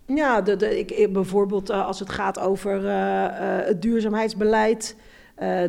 Ja, 0.06 0.40
de, 0.40 0.56
de, 0.56 0.78
ik, 0.78 1.12
bijvoorbeeld 1.12 1.70
uh, 1.70 1.86
als 1.86 1.98
het 1.98 2.10
gaat 2.10 2.38
over 2.38 2.84
uh, 2.84 3.66
het 3.66 3.82
duurzaamheidsbeleid. 3.82 4.96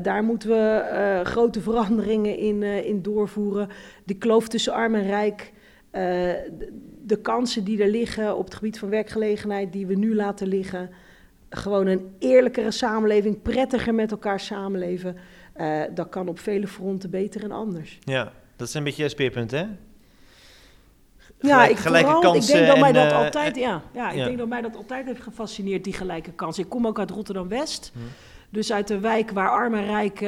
daar 0.01 0.23
moeten 0.23 0.49
we 0.49 1.21
grote 1.23 1.61
veranderingen 1.61 2.37
in, 2.37 2.63
in 2.63 3.01
doorvoeren. 3.01 3.69
De 4.03 4.17
kloof 4.17 4.47
tussen 4.47 4.73
arm 4.73 4.95
en 4.95 5.03
rijk. 5.03 5.53
De, 5.91 6.71
de 7.05 7.21
kansen 7.21 7.63
die 7.63 7.83
er 7.83 7.89
liggen 7.89 8.37
op 8.37 8.45
het 8.45 8.55
gebied 8.55 8.79
van 8.79 8.89
werkgelegenheid, 8.89 9.73
die 9.73 9.87
we 9.87 9.95
nu 9.95 10.15
laten 10.15 10.47
liggen 10.47 10.89
gewoon 11.49 11.87
een 11.87 12.15
eerlijkere 12.19 12.71
samenleving, 12.71 13.41
prettiger 13.41 13.95
met 13.95 14.11
elkaar 14.11 14.39
samenleven. 14.39 15.17
Uh, 15.57 15.81
dat 15.93 16.09
kan 16.09 16.27
op 16.27 16.39
vele 16.39 16.67
fronten 16.67 17.09
beter 17.09 17.43
en 17.43 17.51
anders. 17.51 17.99
Ja, 18.03 18.31
dat 18.55 18.67
is 18.67 18.73
een 18.73 18.83
beetje 18.83 19.03
een 19.03 19.09
speerpunt, 19.09 19.51
hè? 19.51 19.65
ja, 21.39 21.65
ik, 21.65 21.77
gelijke 21.77 22.09
vooral, 22.09 22.31
kansen. 22.31 22.53
Ik 22.53 22.59
denk 22.59 22.71
dat 22.71 22.79
mij 22.79 22.91
dat 22.91 23.11
uh, 23.11 23.17
altijd, 23.17 23.55
ja, 23.55 23.81
ja, 23.93 24.09
ik 24.09 24.17
ja. 24.17 24.25
denk 24.25 24.37
dat 24.37 24.47
mij 24.47 24.61
dat 24.61 24.75
altijd 24.75 25.05
heeft 25.05 25.21
gefascineerd, 25.21 25.83
die 25.83 25.93
gelijke 25.93 26.31
kansen. 26.31 26.63
Ik 26.63 26.69
kom 26.69 26.87
ook 26.87 26.99
uit 26.99 27.09
Rotterdam-West. 27.09 27.91
Hm. 27.93 27.99
Dus 28.49 28.71
uit 28.71 28.87
de 28.87 28.99
wijk 28.99 29.31
waar 29.31 29.49
arm 29.49 29.73
en 29.73 29.85
rijk 29.85 30.19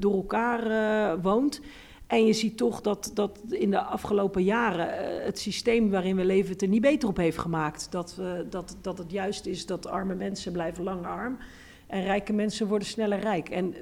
door 0.00 0.14
elkaar 0.14 1.20
woont. 1.20 1.60
En 2.06 2.26
je 2.26 2.32
ziet 2.32 2.56
toch 2.56 2.80
dat, 2.80 3.10
dat 3.14 3.40
in 3.48 3.70
de 3.70 3.80
afgelopen 3.80 4.42
jaren 4.44 4.86
uh, 4.86 5.24
het 5.24 5.38
systeem 5.38 5.90
waarin 5.90 6.16
we 6.16 6.24
leven 6.24 6.52
het 6.52 6.62
er 6.62 6.68
niet 6.68 6.80
beter 6.80 7.08
op 7.08 7.16
heeft 7.16 7.38
gemaakt. 7.38 7.86
Dat, 7.90 8.16
uh, 8.20 8.32
dat, 8.50 8.76
dat 8.80 8.98
het 8.98 9.10
juist 9.10 9.46
is 9.46 9.66
dat 9.66 9.86
arme 9.86 10.14
mensen 10.14 10.52
blijven 10.52 10.84
lang 10.84 11.06
arm 11.06 11.38
en 11.86 12.02
rijke 12.02 12.32
mensen 12.32 12.66
worden 12.66 12.88
sneller 12.88 13.18
rijk. 13.18 13.48
En 13.48 13.74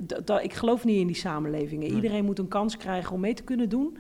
ik 0.43 0.53
geloof 0.53 0.85
niet 0.85 1.01
in 1.01 1.07
die 1.07 1.17
samenlevingen. 1.17 1.87
Nee. 1.87 1.97
Iedereen 1.97 2.25
moet 2.25 2.39
een 2.39 2.49
kans 2.49 2.77
krijgen 2.77 3.13
om 3.13 3.21
mee 3.21 3.35
te 3.35 3.43
kunnen 3.43 3.69
doen. 3.69 3.97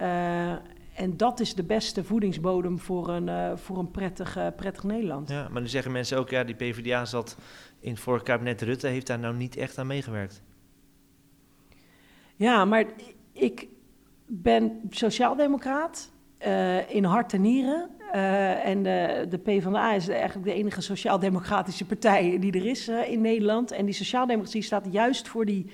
Uh, 0.00 0.50
en 0.94 1.16
dat 1.16 1.40
is 1.40 1.54
de 1.54 1.64
beste 1.64 2.04
voedingsbodem 2.04 2.78
voor 2.78 3.08
een, 3.08 3.58
voor 3.58 3.78
een 3.78 3.90
prettig, 3.90 4.38
prettig 4.56 4.84
Nederland. 4.84 5.28
Ja, 5.28 5.48
maar 5.48 5.62
nu 5.62 5.68
zeggen 5.68 5.92
mensen 5.92 6.18
ook, 6.18 6.30
ja, 6.30 6.44
die 6.44 6.54
PvdA 6.54 7.04
zat 7.04 7.36
in 7.80 7.90
het 7.90 8.00
vorige 8.00 8.24
kabinet 8.24 8.62
Rutte, 8.62 8.86
heeft 8.86 9.06
daar 9.06 9.18
nou 9.18 9.34
niet 9.34 9.56
echt 9.56 9.78
aan 9.78 9.86
meegewerkt. 9.86 10.42
Ja, 12.36 12.64
maar 12.64 12.84
ik 13.36 13.68
ben 14.26 14.80
sociaaldemocraat 14.90 16.10
uh, 16.46 16.94
in 16.94 17.04
hart 17.04 17.32
en 17.32 17.40
nieren. 17.40 17.90
Uh, 18.14 18.66
en 18.66 18.82
de, 18.82 19.26
de 19.28 19.38
PvdA 19.38 19.92
is 19.92 20.08
eigenlijk 20.08 20.46
de 20.46 20.54
enige 20.54 20.80
sociaal-democratische 20.80 21.86
partij 21.86 22.38
die 22.40 22.52
er 22.52 22.66
is 22.66 22.88
uh, 22.88 23.10
in 23.10 23.20
Nederland. 23.20 23.70
En 23.70 23.84
die 23.84 23.94
sociaaldemocratie 23.94 24.62
staat 24.62 24.86
juist 24.90 25.28
voor 25.28 25.44
die, 25.44 25.66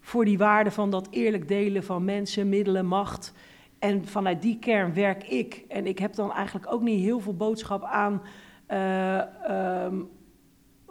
voor 0.00 0.24
die 0.24 0.38
waarde 0.38 0.70
van 0.70 0.90
dat 0.90 1.08
eerlijk 1.10 1.48
delen 1.48 1.84
van 1.84 2.04
mensen, 2.04 2.48
middelen, 2.48 2.86
macht 2.86 3.32
En 3.78 4.06
vanuit 4.06 4.42
die 4.42 4.58
kern 4.58 4.94
werk 4.94 5.24
ik. 5.24 5.64
En 5.68 5.86
ik 5.86 5.98
heb 5.98 6.14
dan 6.14 6.32
eigenlijk 6.32 6.72
ook 6.72 6.82
niet 6.82 7.00
heel 7.00 7.20
veel 7.20 7.36
boodschap 7.36 7.82
aan 7.82 8.22
eh, 8.66 9.18
ehm, 9.50 9.94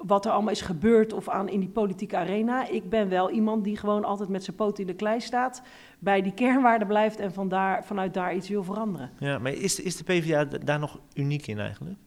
wat 0.06 0.26
er 0.26 0.32
allemaal 0.32 0.52
is 0.52 0.62
gebeurd 0.62 1.14
of 1.14 1.30
aan 1.30 1.50
in 1.50 1.60
die 1.60 1.70
politieke 1.70 2.18
arena. 2.18 2.68
Ik 2.68 2.90
ben 2.90 3.10
wel 3.10 3.30
iemand 3.32 3.64
die 3.64 3.78
gewoon 3.78 4.04
altijd 4.04 4.30
met 4.30 4.44
zijn 4.44 4.56
poot 4.56 4.80
in 4.80 4.88
de 4.88 4.94
klei 4.94 5.22
staat, 5.22 5.62
bij 6.00 6.22
die 6.22 6.34
kernwaarden 6.34 6.88
blijft 6.88 7.20
en 7.20 7.34
vandaar, 7.34 7.86
vanuit 7.86 8.14
daar 8.14 8.36
iets 8.36 8.50
wil 8.50 8.64
veranderen. 8.64 9.12
Ja, 9.20 9.40
maar 9.40 9.54
is, 9.54 9.80
is 9.80 9.96
de 9.96 10.04
PvdA 10.04 10.46
daar 10.46 10.80
nog 10.80 11.00
uniek 11.14 11.48
in 11.48 11.60
eigenlijk? 11.60 11.98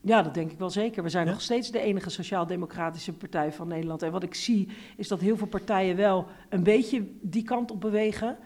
Ja, 0.00 0.22
dat 0.22 0.34
denk 0.34 0.52
ik 0.52 0.58
wel 0.58 0.70
zeker. 0.70 1.02
We 1.02 1.08
zijn 1.08 1.26
Ja? 1.26 1.32
nog 1.32 1.40
steeds 1.40 1.70
de 1.70 1.80
enige 1.80 2.10
sociaal-democratische 2.10 3.12
partij 3.12 3.52
van 3.52 3.68
Nederland. 3.68 4.02
En 4.02 4.12
wat 4.12 4.22
ik 4.22 4.34
zie, 4.34 4.68
is 4.96 5.08
dat 5.08 5.20
heel 5.20 5.36
veel 5.36 5.46
partijen 5.46 5.96
wel 5.96 6.26
een 6.48 6.62
beetje 6.62 7.06
die 7.20 7.42
kant 7.42 7.70
op 7.70 7.80
bewegen. 7.80 8.38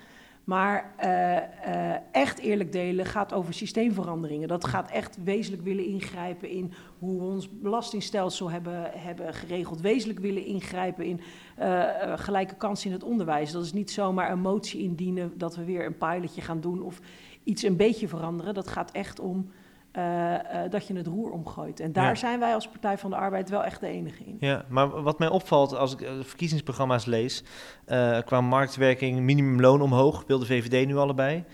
Maar 0.44 0.94
eh, 0.96 1.36
eh, 1.36 2.00
echt 2.12 2.38
eerlijk 2.38 2.72
delen 2.72 3.06
gaat 3.06 3.32
over 3.32 3.54
systeemveranderingen. 3.54 4.48
Dat 4.48 4.64
gaat 4.64 4.90
echt 4.90 5.18
wezenlijk 5.24 5.62
willen 5.62 5.84
ingrijpen 5.86 6.48
in 6.48 6.72
hoe 6.98 7.18
we 7.18 7.24
ons 7.24 7.48
belastingstelsel 7.60 8.50
hebben, 8.50 8.90
hebben 8.94 9.34
geregeld. 9.34 9.80
Wezenlijk 9.80 10.20
willen 10.20 10.44
ingrijpen 10.44 11.04
in 11.04 11.20
eh, 11.56 12.18
gelijke 12.18 12.54
kansen 12.54 12.86
in 12.86 12.92
het 12.92 13.04
onderwijs. 13.04 13.52
Dat 13.52 13.64
is 13.64 13.72
niet 13.72 13.90
zomaar 13.90 14.30
een 14.30 14.40
motie 14.40 14.82
indienen 14.82 15.32
dat 15.36 15.56
we 15.56 15.64
weer 15.64 15.86
een 15.86 15.96
pilotje 15.96 16.40
gaan 16.40 16.60
doen 16.60 16.82
of 16.82 17.00
iets 17.44 17.62
een 17.62 17.76
beetje 17.76 18.08
veranderen. 18.08 18.54
Dat 18.54 18.68
gaat 18.68 18.90
echt 18.90 19.20
om 19.20 19.50
eh, 19.92 20.64
eh, 20.64 20.70
dat 20.70 20.86
je 20.86 20.94
het 20.96 21.06
roer 21.06 21.30
omgooit. 21.30 21.80
En 21.80 21.92
daar 21.92 22.04
Ja. 22.08 22.14
zijn 22.14 22.38
wij 22.40 22.54
als 22.54 22.68
Partij 22.68 22.98
van 22.98 23.10
de 23.10 23.16
Arbeid 23.16 23.48
wel 23.48 23.64
echt 23.64 23.80
de 23.80 23.86
enige 23.86 24.24
in. 24.24 24.36
Ja, 24.40 24.64
maar 24.68 25.02
wat 25.02 25.18
mij 25.18 25.28
opvalt 25.28 25.74
als 25.74 25.92
ik 25.92 26.00
eh, 26.00 26.16
de 26.16 26.24
verkiezingsprogramma's 26.24 27.04
lees, 27.04 27.42
eh, 27.84 28.18
qua 28.24 28.40
marktwerking, 28.40 29.20
minimumloon 29.20 29.80
omhoog, 29.80 30.24
wil 30.26 30.38
de 30.38 30.46
VVD 30.46 30.86
nu 30.86 30.96
allebei. 30.96 31.44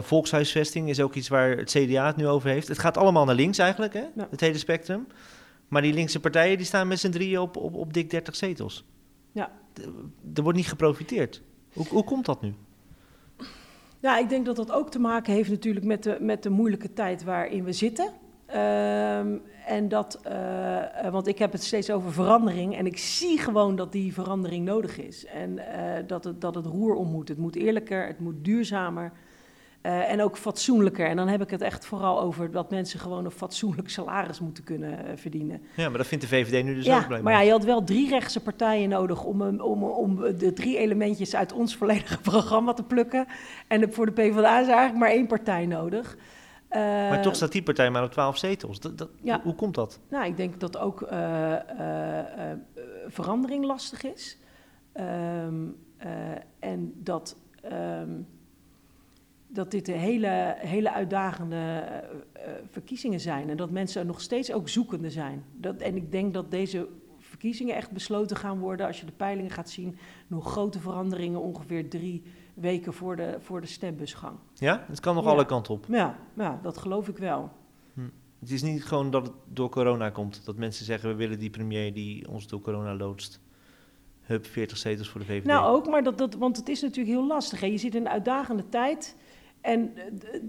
Volkshuisvesting 0.00 0.88
is 0.88 1.00
ook 1.00 1.14
iets 1.14 1.28
waar 1.28 1.50
het 1.56 1.70
CDA 1.70 2.06
het 2.06 2.16
nu 2.16 2.26
over 2.28 2.48
heeft. 2.50 2.68
Het 2.68 2.78
gaat 2.78 2.96
allemaal 2.96 3.24
naar 3.24 3.34
links 3.34 3.58
eigenlijk, 3.58 3.92
hè? 3.92 4.04
Ja. 4.14 4.26
het 4.30 4.40
hele 4.40 4.58
spectrum. 4.58 5.06
Maar 5.68 5.82
die 5.82 5.92
linkse 5.92 6.20
partijen 6.20 6.56
die 6.56 6.66
staan 6.66 6.88
met 6.88 6.98
z'n 7.00 7.10
drieën 7.10 7.38
op, 7.40 7.56
op, 7.56 7.74
op 7.74 7.92
dik 7.92 8.10
30 8.10 8.36
zetels. 8.36 8.84
Ja. 9.32 9.50
Er 10.34 10.42
wordt 10.42 10.58
niet 10.58 10.68
geprofiteerd. 10.68 11.42
Hoe, 11.72 11.86
hoe 11.88 12.04
komt 12.04 12.24
dat 12.24 12.42
nu? 12.42 12.54
Ja, 14.02 14.18
ik 14.18 14.28
denk 14.28 14.46
dat 14.46 14.56
dat 14.56 14.72
ook 14.72 14.90
te 14.90 14.98
maken 14.98 15.32
heeft 15.32 15.50
natuurlijk 15.50 15.86
met 15.86 16.02
de, 16.02 16.16
met 16.20 16.42
de 16.42 16.50
moeilijke 16.50 16.92
tijd 16.92 17.24
waarin 17.24 17.64
we 17.64 17.72
zitten. 17.72 18.12
Ehm, 18.46 19.36
en 19.66 19.88
dat, 19.88 20.20
eh, 20.22 21.10
want 21.10 21.26
ik 21.26 21.38
heb 21.38 21.52
het 21.52 21.62
steeds 21.62 21.90
over 21.90 22.12
verandering 22.12 22.76
en 22.76 22.86
ik 22.86 22.98
zie 22.98 23.38
gewoon 23.38 23.76
dat 23.76 23.92
die 23.92 24.12
verandering 24.12 24.64
nodig 24.64 24.98
is. 24.98 25.24
En 25.26 25.58
eh, 25.58 26.02
dat, 26.06 26.24
het, 26.24 26.40
dat 26.40 26.54
het 26.54 26.66
roer 26.66 26.94
om 26.94 27.08
moet. 27.08 27.28
Het 27.28 27.38
moet 27.38 27.56
eerlijker, 27.56 28.06
het 28.06 28.20
moet 28.20 28.44
duurzamer 28.44 29.12
eh, 29.82 30.10
en 30.12 30.22
ook 30.22 30.36
fatsoenlijker. 30.36 31.06
En 31.06 31.16
dan 31.16 31.28
heb 31.28 31.42
ik 31.42 31.50
het 31.50 31.60
echt 31.60 31.84
vooral 31.86 32.20
over 32.20 32.50
dat 32.50 32.70
mensen 32.70 33.00
gewoon 33.00 33.24
een 33.24 33.30
fatsoenlijk 33.30 33.88
salaris 33.90 34.40
moeten 34.40 34.64
kunnen 34.64 35.06
eh, 35.06 35.16
verdienen. 35.16 35.62
Ja, 35.76 35.88
maar 35.88 35.98
dat 35.98 36.06
vindt 36.06 36.24
de 36.24 36.30
VVD 36.30 36.64
nu 36.64 36.74
dus 36.74 36.84
ook 36.86 36.90
Ja, 36.92 36.96
blijkbaar. 37.06 37.22
maar 37.22 37.32
ja, 37.32 37.40
je 37.40 37.50
had 37.50 37.64
wel 37.64 37.84
drie 37.84 38.08
rechtse 38.08 38.40
partijen 38.42 38.88
nodig 38.88 39.24
om, 39.24 39.40
een- 39.40 39.60
om, 39.62 39.82
om 39.84 40.16
de 40.38 40.52
drie 40.52 40.78
elementjes 40.78 41.34
uit 41.36 41.52
ons 41.52 41.76
volledige 41.76 42.20
programma 42.30 42.72
te 42.72 42.82
plukken. 42.82 43.26
En 43.68 43.80
de- 43.80 43.90
voor 43.90 44.06
de 44.06 44.12
PvdA 44.12 44.60
is 44.60 44.66
eigenlijk 44.66 44.96
maar 44.98 45.10
één 45.10 45.26
partij 45.26 45.66
nodig. 45.66 46.16
Eh, 46.68 46.80
Maar 46.80 47.22
toch 47.22 47.36
staat 47.36 47.52
die 47.52 47.62
partij 47.62 47.90
maar 47.90 48.02
op 48.04 48.10
12 48.12 48.36
zetels. 48.38 48.80
Dat, 48.80 48.98
dat, 48.98 49.08
Ja. 49.22 49.40
hoe, 49.42 49.54
komt 49.54 49.74
dat? 49.74 50.00
Nou, 50.10 50.26
ik 50.26 50.36
denk 50.36 50.60
dat 50.60 50.78
ook 50.78 51.02
eh, 51.02 51.52
eh, 51.52 52.18
eh, 52.50 52.58
verandering 53.06 53.64
lastig 53.64 54.04
is. 54.04 54.38
Ehm, 54.92 55.54
eh, 55.96 56.08
en 56.60 56.92
dat, 56.96 57.36
ehm, 57.62 58.10
dat 59.52 59.70
dit 59.70 59.88
een 59.88 59.98
hele, 59.98 60.54
hele 60.58 60.92
uitdagende 60.92 61.56
eh, 61.56 61.96
eh, 61.96 62.52
verkiezingen 62.70 63.20
zijn. 63.20 63.50
En 63.50 63.56
dat 63.56 63.70
mensen 63.70 64.06
nog 64.06 64.20
steeds 64.20 64.52
ook 64.52 64.68
zoekende 64.68 65.10
zijn. 65.10 65.44
Dat, 65.56 65.76
en 65.76 65.96
ik 65.96 66.12
denk 66.12 66.34
dat 66.34 66.50
deze 66.50 66.88
verkiezingen 67.18 67.74
echt 67.76 67.90
besloten 67.90 68.36
gaan 68.36 68.58
worden. 68.58 68.86
Als 68.86 69.00
je 69.00 69.06
de 69.06 69.12
peilingen 69.12 69.50
gaat 69.50 69.70
zien, 69.70 69.96
nog 70.26 70.50
grote 70.50 70.80
veranderingen 70.80 71.40
ongeveer 71.40 71.88
drie 71.88 72.22
weken 72.54 72.92
voor 72.92 73.16
de, 73.16 73.36
voor 73.40 73.60
de 73.60 73.66
stembusgang. 73.66 74.36
Ja, 74.54 74.84
het 74.88 75.00
kan 75.00 75.14
nog 75.14 75.24
Ja. 75.24 75.30
alle 75.30 75.46
kanten 75.46 75.74
op. 75.74 75.86
Ja, 75.88 76.18
ja, 76.36 76.58
dat 76.62 76.78
geloof 76.78 77.08
ik 77.08 77.16
wel. 77.18 77.50
Het 78.40 78.50
is 78.50 78.62
niet 78.62 78.84
gewoon 78.84 79.10
dat 79.10 79.26
het 79.26 79.34
door 79.48 79.68
corona 79.68 80.10
komt. 80.10 80.44
Dat 80.44 80.56
mensen 80.56 80.84
zeggen, 80.84 81.08
we 81.08 81.14
willen 81.14 81.38
die 81.38 81.50
premier 81.50 81.94
die 81.94 82.28
ons 82.28 82.46
door 82.46 82.60
corona 82.60 82.94
loodst. 82.94 83.40
Hup, 84.20 84.46
40 84.46 84.76
zetels 84.76 85.08
voor 85.08 85.20
de 85.20 85.26
VVD. 85.26 85.44
Nou, 85.44 85.74
ook, 85.76 85.86
maar 85.88 86.02
dat, 86.02 86.18
dat, 86.18 86.34
want 86.34 86.56
het 86.56 86.68
is 86.68 86.80
natuurlijk 86.80 87.16
heel 87.16 87.26
lastig. 87.26 87.60
Hè? 87.60 87.66
Je 87.66 87.78
zit 87.78 87.94
in 87.94 88.00
een 88.00 88.08
uitdagende 88.08 88.68
tijd. 88.68 89.16
En 89.62 89.92
eh, 89.96 90.40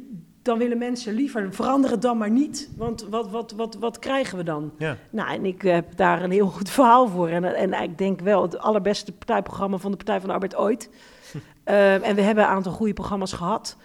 dan 0.41 0.57
willen 0.57 0.77
mensen 0.77 1.13
liever 1.13 1.53
veranderen 1.53 1.99
dan 1.99 2.17
maar 2.17 2.29
niet. 2.29 2.69
Want 2.77 3.07
wat, 3.09 3.29
wat, 3.29 3.51
wat, 3.51 3.75
wat 3.75 3.99
krijgen 3.99 4.37
we 4.37 4.43
dan? 4.43 4.73
Ja. 4.77 4.97
Nou, 5.09 5.33
en 5.33 5.45
ik 5.45 5.61
heb 5.61 5.95
daar 5.95 6.23
een 6.23 6.31
heel 6.31 6.47
goed 6.47 6.69
verhaal 6.79 7.07
voor. 7.07 7.27
En, 7.27 7.43
en 7.43 7.83
ik 7.83 7.97
denk 7.97 8.19
wel 8.19 8.41
het 8.41 8.57
allerbeste 8.57 9.11
partijprogramma 9.11 9.77
van 9.77 9.91
de 9.91 9.97
Partij 9.97 10.19
van 10.19 10.27
de 10.27 10.33
Arbeid 10.33 10.55
ooit. 10.55 10.89
Ehm, 11.63 12.01
en 12.01 12.15
we 12.15 12.21
hebben 12.21 12.43
een 12.43 12.49
aantal 12.49 12.71
goede 12.71 12.93
programma's 12.93 13.33
gehad. 13.33 13.77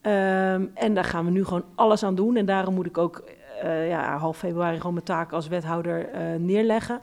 Ehm, 0.00 0.66
en 0.74 0.94
daar 0.94 1.04
gaan 1.04 1.24
we 1.24 1.30
nu 1.30 1.44
gewoon 1.44 1.64
alles 1.74 2.02
aan 2.02 2.14
doen. 2.14 2.36
En 2.36 2.46
daarom 2.46 2.74
moet 2.74 2.86
ik 2.86 2.98
ook 2.98 3.24
eh, 3.62 3.88
ja, 3.88 4.16
half 4.16 4.38
februari 4.38 4.76
gewoon 4.76 4.92
mijn 4.92 5.04
taak 5.04 5.32
als 5.32 5.48
wethouder 5.48 6.08
eh, 6.08 6.34
neerleggen. 6.38 7.00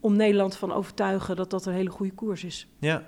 Om 0.00 0.16
Nederland 0.16 0.56
van 0.56 0.72
overtuigen 0.72 1.36
dat 1.36 1.50
dat 1.50 1.66
een 1.66 1.72
hele 1.72 1.90
goede 1.90 2.12
koers 2.12 2.44
is. 2.44 2.68
ja. 2.78 3.02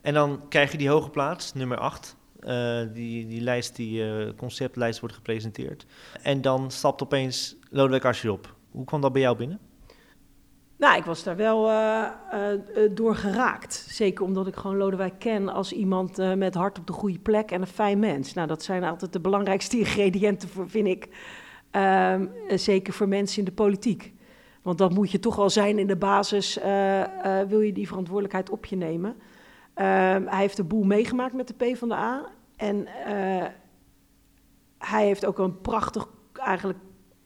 En 0.00 0.14
dan 0.14 0.40
krijg 0.48 0.72
je 0.72 0.78
die 0.78 0.88
hoge 0.88 1.10
plaats, 1.10 1.54
nummer 1.54 1.78
8. 1.78 2.16
Die, 2.92 3.26
die 3.26 3.40
lijst, 3.40 3.76
die 3.76 4.04
eh, 4.04 4.36
conceptlijst 4.36 5.00
wordt 5.00 5.14
gepresenteerd. 5.14 5.86
En 6.22 6.40
dan 6.40 6.70
stapt 6.70 7.02
opeens 7.02 7.56
Lodewijk 7.70 8.04
Asscher 8.04 8.30
op. 8.30 8.54
Hoe 8.70 8.84
kwam 8.84 9.00
dat 9.00 9.12
bij 9.12 9.22
jou 9.22 9.36
binnen? 9.36 9.58
Nou, 10.76 10.98
ik 10.98 11.04
was 11.04 11.22
daar 11.22 11.36
wel 11.36 11.68
eh, 11.68 12.06
eh, 12.30 12.52
eh, 12.52 12.90
door 12.94 13.14
geraakt. 13.14 13.74
Zeker 13.88 14.24
omdat 14.24 14.46
ik 14.46 14.56
gewoon 14.56 14.76
Lodewijk 14.76 15.18
ken 15.18 15.48
als 15.48 15.72
iemand 15.72 16.18
eh, 16.18 16.34
met 16.34 16.54
hart 16.54 16.78
op 16.78 16.86
de 16.86 16.92
goede 16.92 17.18
plek 17.18 17.50
en 17.50 17.60
een 17.60 17.66
fijn 17.66 17.98
mens. 17.98 18.34
Nou, 18.34 18.48
dat 18.48 18.62
zijn 18.62 18.84
altijd 18.84 19.12
de 19.12 19.20
belangrijkste 19.20 19.78
ingrediënten, 19.84 20.48
voor, 20.48 20.70
vind 20.70 20.86
ik. 20.86 21.08
Ehm, 21.70 22.26
eh, 22.48 22.58
zeker 22.58 22.92
voor 22.92 23.08
mensen 23.08 23.38
in 23.38 23.44
de 23.44 23.52
politiek. 23.52 24.12
Want 24.62 24.78
dat 24.78 24.94
moet 24.94 25.10
je 25.10 25.18
toch 25.18 25.36
wel 25.36 25.50
zijn 25.50 25.78
in 25.78 25.86
de 25.86 25.96
basis, 25.96 26.58
eh, 26.58 27.40
eh, 27.40 27.48
wil 27.48 27.60
je 27.60 27.72
die 27.72 27.88
verantwoordelijkheid 27.88 28.50
op 28.50 28.64
je 28.64 28.76
nemen. 28.76 29.16
Ehm, 29.80 30.26
hij 30.26 30.40
heeft 30.40 30.56
de 30.56 30.64
boel 30.64 30.82
meegemaakt 30.82 31.34
met 31.34 31.48
de 31.48 31.54
PvdA. 31.54 32.26
En 32.56 32.86
eh, 32.86 33.46
hij 34.78 35.06
heeft 35.06 35.26
ook 35.26 35.38
een 35.38 35.60
prachtig 35.60 36.08
eigenlijk 36.32 36.78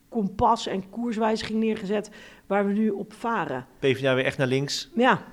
kompas 0.09 0.67
en 0.67 0.89
koerswijziging 0.89 1.59
neergezet 1.59 2.11
waar 2.47 2.67
we 2.67 2.73
nu 2.73 2.89
op 2.89 3.13
varen. 3.13 3.65
PvdA 3.79 4.15
weer 4.15 4.25
echt 4.25 4.37
naar 4.37 4.47
links. 4.47 4.91
Ja, 4.93 5.23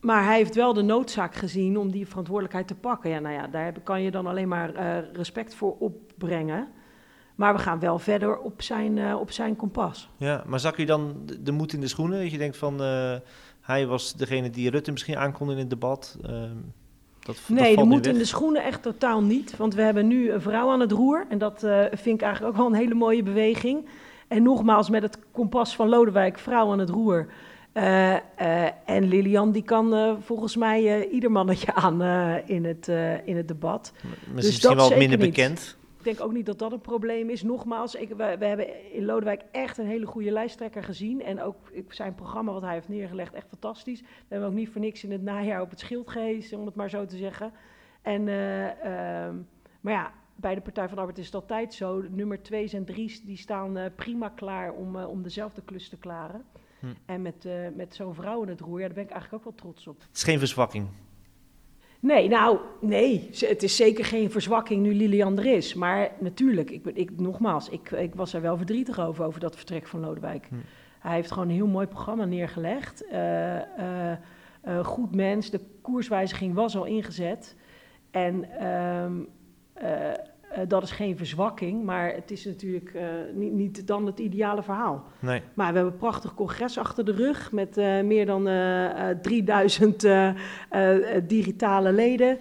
maar 0.00 0.24
hij 0.24 0.36
heeft 0.36 0.54
wel 0.54 0.72
de 0.72 0.82
noodzaak 0.82 1.34
gezien 1.34 1.76
om 1.76 1.90
die 1.90 2.08
verantwoordelijkheid 2.08 2.66
te 2.66 2.74
pakken. 2.74 3.10
Ja, 3.10 3.18
nou 3.18 3.34
ja, 3.34 3.46
daar 3.46 3.80
kan 3.80 4.02
je 4.02 4.10
dan 4.10 4.26
alleen 4.26 4.48
maar 4.48 4.74
eh, 4.74 5.12
respect 5.12 5.54
voor 5.54 5.76
opbrengen. 5.78 6.68
Maar 7.34 7.54
we 7.54 7.60
gaan 7.60 7.80
wel 7.80 7.98
verder 7.98 8.38
op 8.38 8.62
zijn, 8.62 8.98
eh, 8.98 9.20
op 9.20 9.30
zijn 9.30 9.56
kompas. 9.56 10.10
Ja, 10.16 10.44
maar 10.46 10.60
zak 10.60 10.76
je 10.76 10.86
dan 10.86 11.22
de, 11.24 11.42
de 11.42 11.52
moed 11.52 11.72
in 11.72 11.80
de 11.80 11.88
schoenen? 11.88 12.20
Dat 12.22 12.30
je 12.30 12.38
denkt 12.38 12.56
van, 12.56 12.80
hij 13.64 13.86
was 13.86 14.12
degene 14.12 14.50
die 14.50 14.70
Rutte 14.70 14.92
misschien 14.92 15.16
aankonde 15.16 15.52
in 15.52 15.58
het 15.58 15.70
debat. 15.70 16.16
Ehm, 16.22 16.32
dat, 17.20 17.36
dat 17.36 17.38
Nee, 17.48 17.76
nu 17.76 17.84
moed 17.84 18.06
in 18.06 18.18
de 18.18 18.24
schoenen 18.24 18.64
echt 18.64 18.82
totaal 18.82 19.22
niet. 19.22 19.56
Want 19.56 19.74
we 19.74 19.82
hebben 19.82 20.06
nu 20.06 20.30
een 20.30 20.40
vrouw 20.40 20.70
aan 20.70 20.80
het 20.80 20.92
roer. 20.92 21.26
En 21.28 21.38
dat 21.38 21.62
eh, 21.62 21.80
vind 21.90 22.16
ik 22.16 22.22
eigenlijk 22.22 22.52
ook 22.52 22.58
wel 22.58 22.66
een 22.66 22.80
hele 22.80 22.94
mooie 22.94 23.22
beweging. 23.22 23.88
En 24.28 24.42
nogmaals, 24.42 24.90
met 24.90 25.02
het 25.02 25.18
kompas 25.30 25.74
van 25.76 25.88
Lodewijk, 25.88 26.38
vrouw 26.38 26.70
aan 26.70 26.78
het 26.78 26.90
roer. 26.90 27.26
Eh, 27.72 28.14
eh, 28.14 28.70
en 28.84 29.08
Lilian, 29.08 29.52
die 29.52 29.62
kan 29.62 30.18
volgens 30.24 30.56
mij 30.56 31.08
ieder 31.08 31.30
mannetje 31.30 31.74
aan 31.74 32.02
in, 32.46 32.64
het, 32.64 32.88
in 33.24 33.36
het 33.36 33.48
debat. 33.48 33.92
Misschien, 33.94 34.34
dus 34.34 34.44
misschien 34.44 34.76
dat 34.76 34.88
wel 34.88 34.98
minder 34.98 35.18
niet. 35.18 35.34
bekend. 35.34 35.76
Ik 36.04 36.16
denk 36.16 36.28
ook 36.28 36.32
niet 36.34 36.46
dat 36.46 36.58
dat 36.58 36.72
een 36.72 36.80
probleem 36.80 37.30
is. 37.30 37.42
Nogmaals, 37.42 37.94
ik, 37.94 38.08
we, 38.08 38.36
we 38.38 38.44
hebben 38.44 38.92
in 38.92 39.04
Lodewijk 39.04 39.42
echt 39.50 39.78
een 39.78 39.86
hele 39.86 40.06
goede 40.06 40.30
lijsttrekker 40.30 40.84
gezien. 40.84 41.22
En 41.22 41.42
ook 41.42 41.56
zijn 41.88 42.14
programma 42.14 42.52
wat 42.52 42.62
hij 42.62 42.72
heeft 42.72 42.88
neergelegd, 42.88 43.34
echt 43.34 43.48
fantastisch. 43.48 44.00
We 44.00 44.06
hebben 44.28 44.48
ook 44.48 44.54
niet 44.54 44.68
voor 44.68 44.80
niks 44.80 45.04
in 45.04 45.12
het 45.12 45.22
najaar 45.22 45.60
op 45.60 45.70
het 45.70 45.80
schild 45.80 46.10
gehezen, 46.10 46.58
om 46.58 46.66
het 46.66 46.74
maar 46.74 46.90
zo 46.90 47.06
te 47.06 47.16
zeggen. 47.16 47.52
En, 48.02 48.28
eh, 48.28 49.24
ehm, 49.26 49.36
maar 49.80 49.92
ja, 49.92 50.12
bij 50.36 50.54
de 50.54 50.60
Partij 50.60 50.86
van 50.86 50.94
de 50.94 51.00
Arbeid 51.00 51.18
is 51.18 51.26
het 51.26 51.34
altijd 51.34 51.74
zo. 51.74 52.04
Nummer 52.10 52.42
2's 52.42 52.72
en 52.72 52.84
3's 52.84 53.22
die 53.22 53.36
staan 53.36 53.76
eh, 53.76 53.90
prima 53.96 54.28
klaar 54.28 54.72
om, 54.72 54.96
eh, 54.96 55.08
om 55.08 55.22
dezelfde 55.22 55.62
klus 55.62 55.88
te 55.88 55.96
klaren. 55.96 56.44
Hm. 56.80 56.86
En 57.06 57.22
met, 57.22 57.48
met 57.74 57.94
zo'n 57.94 58.14
vrouw 58.14 58.42
in 58.42 58.48
het 58.48 58.60
roer, 58.60 58.80
ja, 58.80 58.86
daar 58.86 58.94
ben 58.94 59.04
ik 59.04 59.10
eigenlijk 59.10 59.46
ook 59.46 59.54
wel 59.54 59.72
trots 59.72 59.86
op. 59.86 60.00
Het 60.00 60.16
is 60.16 60.22
geen 60.22 60.38
verzwakking. 60.38 60.88
Nee, 62.04 62.28
nou, 62.28 62.58
nee. 62.80 63.28
Het 63.38 63.62
is 63.62 63.76
zeker 63.76 64.04
geen 64.04 64.30
verzwakking 64.30 64.82
nu 64.82 64.94
Lilian 64.94 65.38
er 65.38 65.46
is. 65.46 65.74
Maar 65.74 66.10
natuurlijk, 66.18 66.70
ik, 66.70 66.82
ben- 66.82 66.96
ik, 66.96 67.20
nogmaals, 67.20 67.68
ik, 67.68 67.90
ik 67.90 68.14
was 68.14 68.34
er 68.34 68.40
wel 68.40 68.56
verdrietig 68.56 69.00
over, 69.00 69.24
over 69.24 69.40
dat 69.40 69.56
vertrek 69.56 69.86
van 69.86 70.00
Lodewijk. 70.00 70.46
Hm. 70.48 70.54
Hij 70.98 71.14
heeft 71.14 71.30
gewoon 71.30 71.48
een 71.48 71.54
heel 71.54 71.66
mooi 71.66 71.86
programma 71.86 72.24
neergelegd. 72.24 73.06
Eh, 73.06 73.56
eh, 73.56 74.18
eh, 74.60 74.84
goed 74.84 75.14
mens, 75.14 75.50
de 75.50 75.60
koerswijziging 75.80 76.54
was 76.54 76.76
al 76.76 76.84
ingezet. 76.84 77.56
En 78.10 78.58
ehm, 78.58 79.22
eh, 80.54 80.68
dat 80.68 80.82
is 80.82 80.90
geen 80.90 81.16
verzwakking, 81.16 81.84
maar 81.84 82.14
het 82.14 82.30
is 82.30 82.44
natuurlijk 82.44 82.94
eh, 82.94 83.04
niet, 83.32 83.52
niet 83.52 83.86
dan 83.86 84.06
het 84.06 84.18
ideale 84.18 84.62
verhaal. 84.62 85.04
Nee. 85.18 85.42
Maar 85.54 85.68
we 85.68 85.74
hebben 85.74 85.92
een 85.92 85.98
prachtig 85.98 86.34
congres 86.34 86.78
achter 86.78 87.04
de 87.04 87.12
rug 87.12 87.52
met 87.52 87.76
eh, 87.76 88.00
meer 88.00 88.26
dan 88.26 88.48
eh, 88.48 89.10
eh, 89.10 89.18
3000 89.18 90.04
eh, 90.04 90.28
eh, 90.28 90.36
eh, 91.16 91.22
digitale 91.26 91.92
leden. 91.92 92.38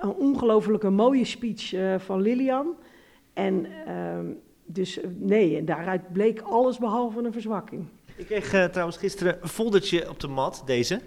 Een 0.00 0.14
ongelofelijke 0.14 0.90
mooie 0.90 1.24
speech 1.24 1.74
van 1.98 2.20
Lilian. 2.20 2.66
En 3.32 3.66
ehm, 3.86 4.26
dus 4.64 5.00
nee, 5.18 5.56
en 5.56 5.64
daaruit 5.64 6.12
bleek 6.12 6.40
alles 6.40 6.78
behalve 6.78 7.22
een 7.22 7.32
verzwakking. 7.32 7.84
Ik 8.16 8.26
kreeg 8.26 8.70
trouwens 8.70 8.96
gisteren 8.96 9.38
een 9.42 9.48
foldertje 9.48 10.10
op 10.10 10.20
de 10.20 10.28
mat, 10.28 10.62
deze. 10.66 11.00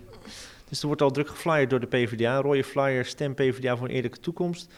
Dus 0.70 0.82
er 0.82 0.88
wordt 0.88 1.02
al 1.02 1.12
druk 1.12 1.28
geflyerd 1.28 1.70
door 1.70 1.80
de 1.80 1.88
PvdA. 1.88 2.42
Rode 2.42 2.64
flyer, 2.64 3.06
stem 3.06 3.34
PvdA 3.34 3.78
voor 3.78 3.88
een 3.88 3.94
eerlijke 3.94 4.20
toekomst. 4.20 4.74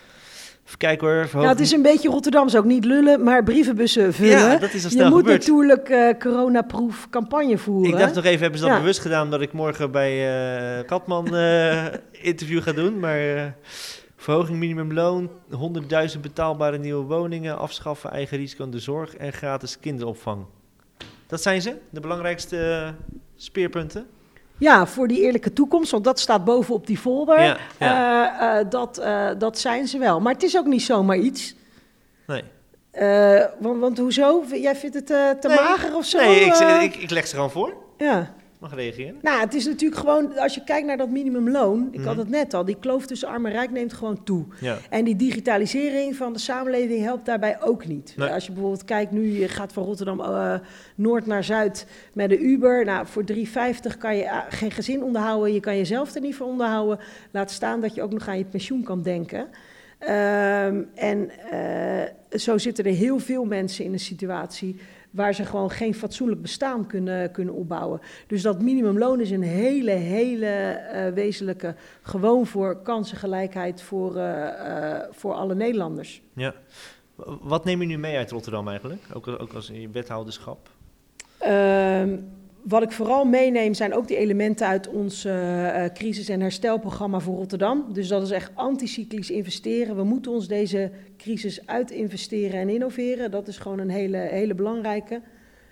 Even 0.72 0.84
kijken 0.84 1.08
hoor. 1.08 1.18
Ja, 1.18 1.28
verhoog- 1.28 1.50
het 1.50 1.60
is 1.60 1.72
een 1.72 1.82
beetje 1.82 2.10
Rotterdams 2.10 2.56
ook 2.56 2.66
niet 2.66 2.86
lullen, 2.86 3.24
maar 3.24 3.44
brievenbussen 3.44 4.13
vullen. 4.13 4.32
Ja, 4.32 4.58
dat 4.58 4.74
is 4.74 4.84
al 4.84 4.90
Je 4.90 4.96
snel 4.96 5.10
moet 5.10 5.20
gebeurd. 5.20 5.40
natuurlijk 5.40 5.90
eh 5.90 6.18
coronaproof 6.20 7.08
campagne 7.10 7.58
voeren. 7.58 7.92
Ik 7.94 7.98
dacht 8.00 8.16
nog 8.16 8.24
even, 8.25 8.42
hebben 8.42 8.60
ze 8.60 8.66
dat 8.66 8.74
Ja. 8.74 8.80
bewust 8.80 9.00
gedaan 9.00 9.30
dat 9.30 9.42
ik 9.42 9.54
morgen 9.54 9.92
bij 9.92 10.12
eh, 10.80 10.86
Katman 10.86 11.36
eh, 11.36 11.86
interview 12.32 12.62
ga 12.62 12.72
doen. 12.72 13.00
Maar 13.00 13.56
verhoging 14.18 14.58
minimumloon, 14.58 15.30
100.000 16.13 16.20
betaalbare 16.22 16.78
nieuwe 16.78 17.04
woningen, 17.06 17.58
afschaffen 17.58 18.12
eigen 18.12 18.38
risico 18.38 18.63
aan 18.63 18.72
de 18.72 18.80
zorg 18.80 19.16
en 19.16 19.34
gratis 19.34 19.80
kinderopvang. 19.80 20.46
Dat 21.28 21.42
zijn 21.42 21.62
ze, 21.62 21.75
de 21.90 22.00
belangrijkste 22.00 22.94
speerpunten. 23.36 24.06
Ja, 24.62 24.88
voor 24.88 25.08
die 25.08 25.22
eerlijke 25.22 25.53
toekomst, 25.53 25.91
want 25.91 26.03
dat 26.03 26.20
staat 26.20 26.46
bovenop 26.46 26.88
die 26.88 26.98
folder. 26.98 27.41
Ja, 27.41 27.58
ja. 27.80 28.39
Eh, 28.39 28.60
eh, 28.60 28.70
dat, 28.70 28.98
eh, 28.98 29.30
dat 29.38 29.60
zijn 29.60 29.88
ze 29.88 29.98
wel. 29.98 30.20
Maar 30.20 30.34
het 30.34 30.44
is 30.44 30.58
ook 30.58 30.65
niet 30.65 30.82
zomaar 30.82 31.18
iets. 31.18 31.56
Nee, 32.27 32.44
want, 33.60 33.80
want 33.80 33.98
hoezo? 33.98 34.44
Jij 34.51 34.75
vindt 34.75 34.96
het 34.96 35.06
te 35.41 35.48
Nee. 35.48 35.56
mager 35.58 35.96
of 35.96 36.06
zo? 36.06 36.18
nee 36.18 36.39
ik, 36.46 36.53
ik, 36.82 36.96
ik 36.96 37.10
leg 37.10 37.27
ze 37.27 37.36
gewoon 37.36 37.51
voor. 37.51 37.74
ja. 37.98 38.34
Mag 38.62 38.74
reageren. 38.75 39.15
Nou, 39.22 39.39
het 39.39 39.53
is 39.53 39.65
natuurlijk 39.65 40.00
gewoon, 40.01 40.38
als 40.38 40.56
je 40.56 40.63
kijkt 40.63 40.88
naar 40.88 40.98
dat 40.98 41.10
minimumloon, 41.10 41.88
ik 41.91 42.00
had 42.00 42.10
Mhm. 42.15 42.20
het 42.20 42.30
net 42.30 42.53
al, 42.53 42.65
die 42.65 42.77
kloof 42.80 43.06
tussen 43.06 43.27
arm 43.27 43.46
en 43.46 43.51
rijk 43.51 43.72
neemt 43.72 43.94
gewoon 43.94 44.24
toe. 44.24 44.46
Ja. 44.60 44.77
En 44.89 45.03
die 45.03 45.15
digitalisering 45.15 46.15
van 46.15 46.34
de 46.34 46.39
samenleving 46.39 47.03
helpt 47.03 47.25
daarbij 47.25 47.62
ook 47.62 47.86
niet. 47.88 48.13
Nee. 48.18 48.30
Als 48.30 48.46
je 48.46 48.51
bijvoorbeeld 48.51 48.86
kijkt, 48.86 49.12
nu 49.12 49.25
je 49.39 49.48
gaat 49.48 49.74
van 49.74 49.84
Rotterdam 49.84 50.20
eh, 50.22 50.53
Noord 50.96 51.25
naar 51.25 51.44
Zuid 51.44 51.86
met 52.13 52.30
de 52.30 52.38
Uber. 52.39 52.86
Nou, 52.86 53.08
voor 53.08 53.24
3,50 53.24 53.98
kan 53.98 54.15
je 54.18 54.24
eh, 54.24 54.38
geen 54.50 54.72
gezin 54.72 55.03
onderhouden, 55.03 55.53
je 55.53 55.60
kan 55.60 55.77
jezelf 55.77 56.15
er 56.15 56.22
niet 56.22 56.36
voor 56.36 56.48
onderhouden. 56.48 57.00
Laat 57.32 57.51
staan 57.51 57.82
dat 57.82 57.96
je 57.96 58.01
ook 58.01 58.13
nog 58.13 58.27
aan 58.27 58.38
je 58.38 58.46
pensioen 58.46 58.84
kan 58.84 59.01
denken. 59.01 59.48
Ehm, 60.00 60.82
en 60.96 61.30
eh, 61.51 62.10
zo 62.32 62.58
zitten 62.58 62.86
er 62.86 62.94
heel 62.94 63.20
veel 63.20 63.46
mensen 63.46 63.86
in 63.86 63.94
een 63.94 64.00
situatie 64.00 64.80
waar 65.12 65.34
ze 65.34 65.46
gewoon 65.46 65.72
geen 65.72 65.94
fatsoenlijk 65.94 66.42
bestaan 66.42 66.88
kunnen, 66.88 67.32
kunnen 67.32 67.54
opbouwen. 67.54 68.02
Dus 68.28 68.42
dat 68.42 68.62
minimumloon 68.62 69.20
is 69.20 69.32
een 69.32 69.42
hele, 69.42 69.92
hele 69.92 70.46
eh, 70.46 71.14
wezenlijke, 71.14 71.76
gewoon 72.02 72.46
voor 72.48 72.82
kansengelijkheid 72.82 73.82
voor, 73.82 74.16
eh, 74.16 74.94
eh, 74.94 75.08
voor 75.12 75.34
alle 75.34 75.56
Nederlanders. 75.56 76.22
ja. 76.34 76.54
Wat 77.42 77.66
neem 77.66 77.82
je 77.82 77.88
nu 77.88 77.98
mee 77.98 78.18
uit 78.18 78.32
Rotterdam 78.32 78.68
eigenlijk? 78.68 79.02
Ook, 79.14 79.28
ook 79.28 79.54
als 79.54 79.70
in 79.70 79.82
je 79.82 79.90
wethouderschap? 79.90 80.70
Ehm, 81.38 82.18
wat 82.63 82.84
ik 82.84 82.91
vooral 82.91 83.25
meeneem 83.25 83.74
zijn 83.74 83.94
ook 83.94 84.08
die 84.08 84.18
elementen 84.18 84.68
uit 84.68 84.88
ons 84.88 85.25
eh, 85.25 85.86
eh, 85.86 85.94
crisis- 85.94 86.30
en 86.30 86.41
herstelprogramma 86.41 87.20
voor 87.20 87.36
Rotterdam. 87.36 87.86
Dus 87.94 88.08
dat 88.08 88.22
is 88.22 88.32
echt 88.32 88.51
anticyclisch 88.53 89.30
investeren. 89.32 89.96
We 89.96 90.03
moeten 90.03 90.32
ons 90.32 90.48
deze 90.48 90.91
crisis 91.18 91.68
uit 91.68 91.91
investeren 91.91 92.60
en 92.60 92.70
innoveren. 92.70 93.32
Dat 93.32 93.48
is 93.48 93.58
gewoon 93.58 93.80
een 93.80 93.89
hele, 93.89 94.18
hele 94.18 94.56
belangrijke. 94.56 95.22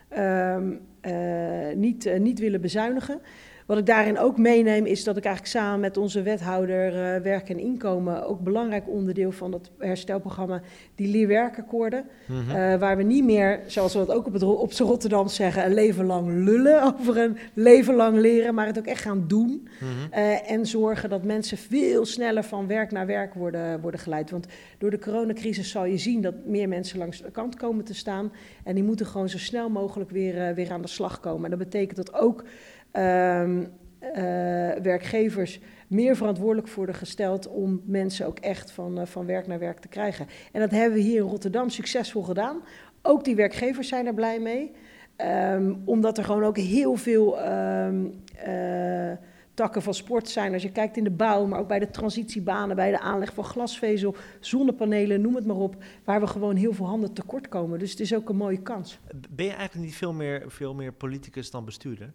Ehm, 0.10 0.72
eh, 1.01 1.75
niet, 1.75 2.20
niet 2.20 2.40
willen 2.40 2.61
bezuinigen. 2.61 3.22
Wat 3.70 3.77
ik 3.77 3.86
daarin 3.86 4.20
ook 4.20 4.38
meeneem 4.38 4.86
is 4.86 5.03
dat 5.03 5.18
ik 5.18 5.25
eigenlijk 5.25 5.55
samen 5.55 5.79
met 5.79 5.98
onze 5.98 6.22
wethouder 6.22 6.88
eh, 6.88 7.22
werk 7.22 7.50
en 7.50 7.60
inkomen, 7.60 8.27
ook 8.27 8.40
belangrijk 8.40 8.88
onderdeel 8.88 9.32
van 9.32 9.51
dat 9.51 9.72
herstelprogramma, 9.77 10.62
die 10.96 11.08
leerwerkakkoorden. 11.08 12.05
Eh, 12.27 12.75
waar 12.75 12.98
we 12.98 13.03
niet 13.03 13.24
meer, 13.24 13.60
zoals 13.68 13.94
we 13.94 14.00
dat 14.00 14.12
ook 14.12 14.25
op, 14.25 14.34
het, 14.34 14.44
op 14.44 14.72
Rotterdam 14.72 15.27
zeggen, 15.27 15.66
een 15.66 15.74
leven 15.74 16.05
lang 16.05 16.44
lullen 16.46 16.84
over 17.00 17.18
een 17.18 17.38
leven 17.53 17.96
lang 17.96 18.18
leren, 18.18 18.53
maar 18.53 18.66
het 18.66 18.77
ook 18.77 18.86
echt 18.86 19.01
gaan 19.01 19.24
doen. 19.27 19.68
Mhm. 19.79 20.12
Eh, 20.12 20.51
en 20.51 20.66
zorgen 20.66 21.10
dat 21.10 21.24
mensen 21.24 21.58
veel 21.58 22.05
sneller 22.05 22.44
van 22.44 22.68
werk 22.68 22.92
naar 22.92 23.05
werk 23.05 23.34
worden, 23.34 23.82
worden 23.82 24.00
geleid. 24.00 24.32
Want 24.32 24.48
door 24.77 24.90
de 24.90 25.00
coronacrisis 25.00 25.72
zal 25.72 25.86
je 25.86 25.98
zien 25.98 26.22
dat 26.22 26.46
meer 26.46 26.68
mensen 26.68 26.98
langs 26.98 27.22
de 27.22 27.32
kant 27.32 27.55
komen 27.55 27.86
te 27.86 27.96
staan. 27.96 28.32
En 28.64 28.75
die 28.75 28.84
moeten 28.84 29.05
gewoon 29.05 29.29
zo 29.29 29.38
snel 29.38 29.70
mogelijk 29.70 30.10
weer, 30.10 30.55
weer 30.55 30.72
aan 30.72 30.82
de 30.82 30.88
slag 30.88 31.20
komen. 31.20 31.44
En 31.44 31.50
dat 31.50 31.60
betekent 31.60 31.96
dat 31.96 32.14
ook 32.14 32.44
ehm, 32.92 33.64
eh, 34.00 34.82
werkgevers 34.82 35.60
meer 35.88 36.16
verantwoordelijk 36.16 36.70
worden 36.70 36.96
gesteld 36.96 37.48
om 37.48 37.82
mensen 37.86 38.28
ook 38.28 38.40
echt 38.40 38.72
van, 38.72 39.00
eh, 39.00 39.06
van 39.06 39.25
werk 39.25 39.48
naar 39.48 39.60
werk 39.60 39.80
te 39.80 39.88
krijgen. 39.88 40.28
En 40.52 40.60
dat 40.60 40.72
hebben 40.72 40.94
we 40.94 41.04
hier 41.04 41.22
in 41.22 41.30
Rotterdam 41.30 41.70
succesvol 41.70 42.24
gedaan. 42.24 42.62
Ook 43.02 43.24
die 43.24 43.36
werkgevers 43.36 43.88
zijn 43.88 44.06
er 44.06 44.14
blij 44.14 44.40
mee. 44.40 44.72
Ehm, 45.16 45.75
omdat 45.86 46.18
er 46.18 46.24
gewoon 46.24 46.44
ook 46.44 46.58
heel 46.58 46.96
veel 46.96 47.40
ehm, 47.40 48.06
eh, 48.36 49.12
takken 49.54 49.82
van 49.82 49.94
sport 49.94 50.30
zijn. 50.30 50.54
Als 50.54 50.62
je 50.62 50.72
kijkt 50.72 50.98
in 50.98 51.04
de 51.04 51.12
bouw, 51.12 51.46
maar 51.46 51.60
ook 51.60 51.68
bij 51.68 51.80
de 51.80 51.90
transitiebanen, 51.90 52.75
bij 52.75 52.92
de 52.92 53.00
aanleg 53.00 53.34
van 53.34 53.44
glasvezel, 53.44 54.16
zonnepanelen, 54.40 55.22
noem 55.22 55.36
het 55.36 55.46
maar 55.46 55.56
op. 55.56 55.84
Waar 56.04 56.20
we 56.20 56.28
gewoon 56.28 56.56
heel 56.56 56.74
veel 56.74 56.86
handen 56.86 57.14
tekort 57.14 57.48
komen. 57.48 57.80
Dus 57.80 57.92
het 57.92 58.00
is 58.00 58.16
ook 58.16 58.30
een 58.30 58.36
mooie 58.36 58.62
kans. 58.62 59.00
Ben 59.30 59.46
je 59.46 59.52
eigenlijk 59.52 59.86
niet 59.86 59.96
veel 59.96 60.14
meer, 60.14 60.44
veel 60.48 60.74
meer 60.74 60.92
politicus 60.92 61.52
dan 61.52 61.66
bestuurder? 61.66 62.14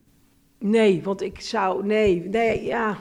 Nee, 0.58 1.00
want 1.04 1.22
ik 1.22 1.40
zou. 1.40 1.86
Nee, 1.86 2.28
nee, 2.30 2.64
ja. 2.64 2.96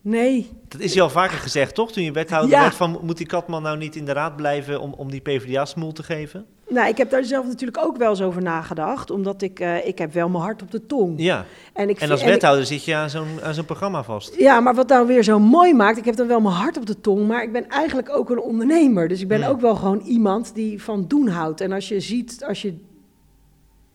Nee. 0.00 0.50
Dat 0.68 0.80
is 0.80 0.92
je 0.94 1.00
al 1.00 1.10
vaker 1.10 1.38
gezegd, 1.38 1.74
toch? 1.74 1.92
Toen 1.92 2.02
je 2.02 2.12
wethouder 2.12 2.50
Ja. 2.50 2.60
werd 2.60 2.74
van, 2.74 2.98
moet 3.02 3.16
die 3.16 3.26
Katman 3.26 3.62
nou 3.62 3.78
niet 3.78 3.96
in 3.96 4.04
de 4.04 4.12
raad 4.12 4.36
blijven 4.36 4.80
om, 4.80 4.92
om 4.96 5.10
die 5.10 5.20
PvdA-smoel 5.20 5.92
te 5.92 6.02
geven? 6.02 6.46
Nou, 6.68 6.88
ik 6.88 6.96
heb 6.96 7.10
daar 7.10 7.24
zelf 7.24 7.46
natuurlijk 7.46 7.84
ook 7.84 7.96
wel 7.96 8.10
eens 8.10 8.22
over 8.22 8.42
nagedacht. 8.42 9.10
Omdat 9.10 9.42
ik, 9.42 9.60
eh, 9.60 9.86
ik 9.86 9.98
heb 9.98 10.12
wel 10.12 10.28
mijn 10.28 10.42
hart 10.42 10.62
op 10.62 10.70
de 10.70 10.86
tong. 10.86 11.14
Ja, 11.16 11.44
En, 11.72 11.88
ik 11.88 11.98
en 12.00 12.10
als 12.10 12.20
ik- 12.20 12.26
wethouder 12.26 12.66
zit 12.66 12.84
je 12.84 12.94
aan 12.94 13.10
zo'n, 13.10 13.42
aan 13.42 13.54
zo'n 13.54 13.64
programma 13.64 14.02
vast. 14.02 14.34
Ja, 14.38 14.60
maar 14.60 14.74
wat 14.74 14.88
nou 14.88 15.06
weer 15.06 15.22
zo 15.22 15.38
mooi 15.38 15.74
maakt, 15.74 15.98
ik 15.98 16.04
heb 16.04 16.16
dan 16.16 16.26
wel 16.26 16.40
mijn 16.40 16.54
hart 16.54 16.76
op 16.76 16.86
de 16.86 17.00
tong, 17.00 17.26
maar 17.26 17.42
ik 17.42 17.52
ben 17.52 17.68
eigenlijk 17.68 18.10
ook 18.10 18.30
een 18.30 18.40
ondernemer. 18.40 19.08
Dus 19.08 19.20
ik 19.20 19.28
ben 19.28 19.42
Hmm. 19.42 19.50
ook 19.50 19.60
wel 19.60 19.74
gewoon 19.76 20.00
iemand 20.00 20.54
die 20.54 20.82
van 20.82 21.04
doen 21.08 21.28
houdt. 21.28 21.60
En 21.60 21.72
als 21.72 21.88
je 21.88 22.00
ziet, 22.00 22.44
als 22.48 22.62
je 22.62 22.74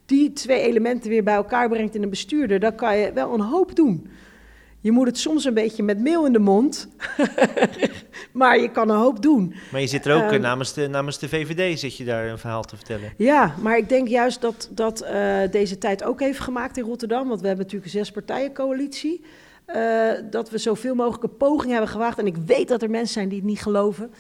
die 0.06 0.34
twee 0.34 0.60
elementen 0.62 1.10
weer 1.10 1.24
bij 1.24 1.34
elkaar 1.34 1.70
brengt 1.70 1.96
in 1.96 2.04
een 2.04 2.10
bestuurder, 2.10 2.60
dan 2.60 2.76
kan 2.76 2.98
je 2.98 3.14
wel 3.14 3.34
een 3.34 3.42
hoop 3.42 3.76
doen. 3.76 4.08
Je 4.80 4.92
moet 4.92 5.08
het 5.08 5.18
soms 5.18 5.46
een 5.46 5.54
beetje 5.54 5.84
met 5.84 6.00
meel 6.00 6.26
in 6.26 6.34
de 6.34 6.40
mond, 6.40 6.88
maar 8.32 8.60
je 8.60 8.72
kan 8.72 8.90
een 8.90 8.98
hoop 8.98 9.22
doen. 9.22 9.54
Maar 9.72 9.82
je 9.82 9.88
zit 9.88 10.06
er 10.06 10.16
ook 10.16 10.22
eh, 10.22 10.34
Ehm. 10.34 10.42
namens, 10.42 10.74
de, 10.74 10.88
namens 10.88 11.20
de 11.20 11.30
VVD 11.30 11.80
zit 11.80 11.98
je 11.98 12.06
daar 12.06 12.28
een 12.28 12.38
verhaal 12.38 12.64
te 12.64 12.76
vertellen. 12.76 13.14
Ja, 13.18 13.56
maar 13.62 13.78
ik 13.78 13.90
denk 13.90 14.08
juist 14.08 14.42
dat, 14.42 14.70
dat 14.72 15.02
eh, 15.02 15.38
deze 15.52 15.78
tijd 15.78 16.04
ook 16.04 16.20
heeft 16.20 16.40
gemaakt 16.40 16.78
in 16.78 16.84
Rotterdam. 16.84 17.28
Want 17.28 17.42
we 17.42 17.48
hebben 17.48 17.66
natuurlijk 17.66 17.94
een 17.94 18.00
zespartijencoalitie. 18.00 19.22
eh 19.66 20.12
dat 20.30 20.50
we 20.50 20.58
zoveel 20.58 20.96
mogelijk 20.96 21.24
een 21.24 21.38
poging 21.38 21.72
hebben 21.72 21.90
gewaagd. 21.90 22.18
En 22.20 22.26
ik 22.28 22.36
weet 22.46 22.68
dat 22.68 22.82
er 22.82 22.90
mensen 22.90 23.14
zijn 23.14 23.30
die 23.30 23.38
het 23.38 23.48
niet 23.48 23.62
geloven. 23.62 24.12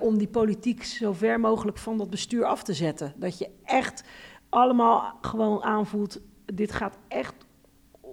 om 0.00 0.18
die 0.18 0.28
politiek 0.28 0.84
zo 0.84 1.12
ver 1.12 1.40
mogelijk 1.40 1.78
van 1.78 1.98
dat 1.98 2.10
bestuur 2.10 2.44
af 2.44 2.62
te 2.62 2.72
zetten. 2.74 3.12
Dat 3.16 3.38
je 3.38 3.48
echt 3.64 4.02
allemaal 4.50 5.18
gewoon 5.20 5.62
aanvoelt. 5.62 6.20
Dit 6.44 6.72
gaat 6.72 6.98
echt 7.08 7.34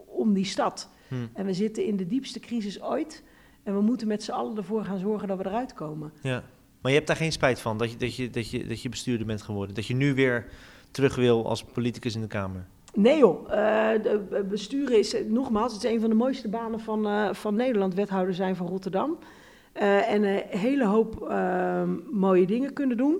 om 0.06 0.34
die 0.34 0.45
stad. 0.45 0.89
Hm. 1.08 1.15
En 1.34 1.45
we 1.45 1.54
zitten 1.54 1.86
in 1.86 1.97
de 1.97 2.08
diepste 2.08 2.39
crisis 2.39 2.82
ooit. 2.82 3.23
En 3.63 3.76
we 3.76 3.82
moeten 3.82 4.08
met 4.08 4.23
z'n 4.23 4.32
allen 4.32 4.58
ervoor 4.58 4.86
gaan 4.86 5.00
zorgen 5.00 5.28
dat 5.28 5.38
we 5.38 5.45
eruit 5.45 5.73
komen. 5.73 6.12
Ja. 6.21 6.43
Maar 6.82 6.91
je 6.91 6.97
hebt 6.97 7.08
daar 7.08 7.17
geen 7.17 7.32
spijt 7.32 7.60
van 7.60 7.78
dat 7.78 7.91
je, 7.91 7.97
dat, 7.97 8.15
je, 8.15 8.30
dat, 8.30 8.50
je, 8.50 8.67
dat 8.67 8.82
je 8.82 8.89
bestuurder 8.89 9.26
bent 9.26 9.41
geworden. 9.41 9.76
Dat 9.76 9.86
je 9.86 9.95
nu 9.95 10.13
weer 10.13 10.45
terug 10.91 11.15
wil 11.15 11.47
als 11.47 11.63
politicus 11.63 12.15
in 12.15 12.21
de 12.21 12.28
Kamer. 12.28 12.65
Nee 12.93 13.17
joh, 13.17 13.50
de 13.50 14.26
de 14.30 14.43
besturen 14.50 14.97
is, 14.97 15.13
eh, 15.13 15.26
nogmaals, 15.26 15.73
het 15.73 15.84
is 15.84 15.91
een 15.91 16.00
van 16.00 16.10
de 16.10 16.15
mooiste 16.15 16.50
banen 16.50 16.80
van, 16.80 17.36
van 17.36 17.56
Nederland, 17.56 17.93
wethouder 17.93 18.34
zijn 18.34 18.56
van 18.56 18.67
Rotterdam. 18.67 19.17
En 19.73 20.23
een 20.23 20.43
hele 20.50 20.86
hoop 20.86 21.28
ehm, 21.30 21.89
mooie 22.12 22.45
dingen 22.45 22.73
kunnen 22.73 22.97
doen. 22.97 23.19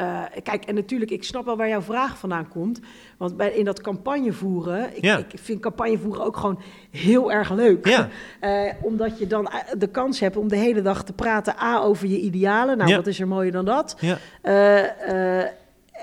Eh, 0.00 0.22
kijk, 0.42 0.64
en 0.64 0.74
natuurlijk, 0.74 1.10
ik 1.10 1.24
snap 1.24 1.44
wel 1.44 1.56
waar 1.56 1.68
jouw 1.68 1.80
vraag 1.82 2.18
vandaan 2.18 2.48
komt. 2.48 2.80
Want 3.18 3.36
bij, 3.36 3.50
in 3.52 3.64
dat 3.64 3.80
campagne 3.80 4.32
voeren, 4.32 4.96
ik, 4.96 5.04
Ja. 5.04 5.18
ik 5.18 5.26
vind 5.34 5.60
campagne 5.60 5.98
voeren 5.98 6.24
ook 6.24 6.36
gewoon 6.36 6.60
heel 6.90 7.32
erg 7.32 7.50
leuk. 7.52 7.86
Ja. 7.88 8.08
Eh, 8.40 8.72
omdat 8.82 9.18
je 9.18 9.26
dan 9.26 9.46
eh, 9.48 9.58
de 9.78 9.86
kans 9.86 10.20
hebt 10.20 10.36
om 10.36 10.48
de 10.48 10.56
hele 10.56 10.82
dag 10.82 11.04
te 11.04 11.12
praten, 11.12 11.54
A, 11.62 11.80
over 11.80 12.06
je 12.08 12.18
idealen. 12.20 12.76
Nou, 12.76 12.90
Ja. 12.90 12.96
wat 12.96 13.06
is 13.06 13.20
er 13.20 13.28
mooier 13.28 13.52
dan 13.52 13.64
dat? 13.64 13.96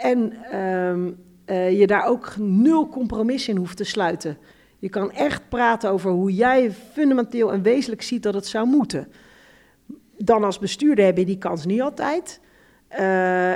En 0.02 0.34
ehm, 0.52 1.12
eh, 1.46 1.80
je 1.80 1.88
daar 1.88 2.06
ook 2.06 2.34
nul 2.38 2.88
compromis 2.88 3.48
in 3.48 3.58
hoeft 3.58 3.78
te 3.78 3.84
sluiten. 3.84 4.38
Je 4.80 4.90
kan 4.90 5.12
echt 5.12 5.50
praten 5.50 5.90
over 5.92 6.12
hoe 6.12 6.34
jij 6.34 6.72
fundamenteel 6.94 7.54
en 7.54 7.62
wezenlijk 7.62 8.02
ziet 8.02 8.24
dat 8.24 8.34
het 8.34 8.48
zou 8.48 8.68
moeten. 8.68 9.08
dan 10.18 10.44
als 10.44 10.60
bestuurder 10.60 11.06
heb 11.06 11.18
je 11.18 11.26
die 11.26 11.38
kans 11.38 11.66
niet 11.66 11.82
altijd. 11.82 12.40
Uh, 13.00 13.54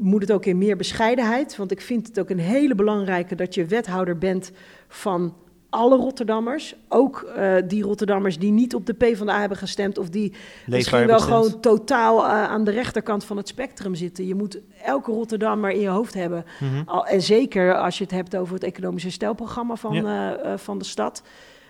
moet 0.00 0.22
het 0.22 0.32
ook 0.32 0.44
in 0.44 0.58
meer 0.58 0.76
bescheidenheid. 0.76 1.56
Want 1.56 1.70
ik 1.70 1.80
vind 1.80 2.06
het 2.06 2.20
ook 2.20 2.30
een 2.30 2.38
hele 2.38 2.74
belangrijke 2.74 3.34
dat 3.34 3.54
je 3.54 3.64
wethouder 3.64 4.18
bent 4.18 4.52
van 4.88 5.34
alle 5.70 5.96
Rotterdammers. 5.96 6.74
Ook 6.88 7.32
uh, 7.36 7.54
die 7.66 7.82
Rotterdammers 7.82 8.38
die 8.38 8.52
niet 8.52 8.74
op 8.74 8.86
de 8.86 8.92
PvdA 8.92 9.40
hebben 9.40 9.58
gestemd. 9.58 9.98
Of 9.98 10.08
die 10.08 10.32
misschien 10.66 11.06
wel 11.06 11.20
gewoon 11.20 11.60
totaal 11.60 12.24
uh, 12.24 12.30
aan 12.30 12.64
de 12.64 12.70
rechterkant 12.70 13.24
van 13.24 13.36
het 13.36 13.48
spectrum 13.48 13.94
zitten. 13.94 14.26
Je 14.26 14.34
moet 14.34 14.58
elke 14.84 15.12
Rotterdammer 15.12 15.70
in 15.70 15.80
je 15.80 15.88
hoofd 15.88 16.14
hebben. 16.14 16.44
Mm 16.60 16.68
-hmm. 16.68 16.82
Al, 16.86 17.06
en 17.06 17.22
zeker 17.22 17.74
als 17.74 17.98
je 17.98 18.04
het 18.04 18.12
hebt 18.12 18.36
over 18.36 18.54
het 18.54 18.64
economische 18.64 19.08
herstelprogramma 19.08 19.76
van, 19.76 19.94
ja. 19.94 20.58
van 20.58 20.78
de 20.78 20.84
stad. 20.84 21.22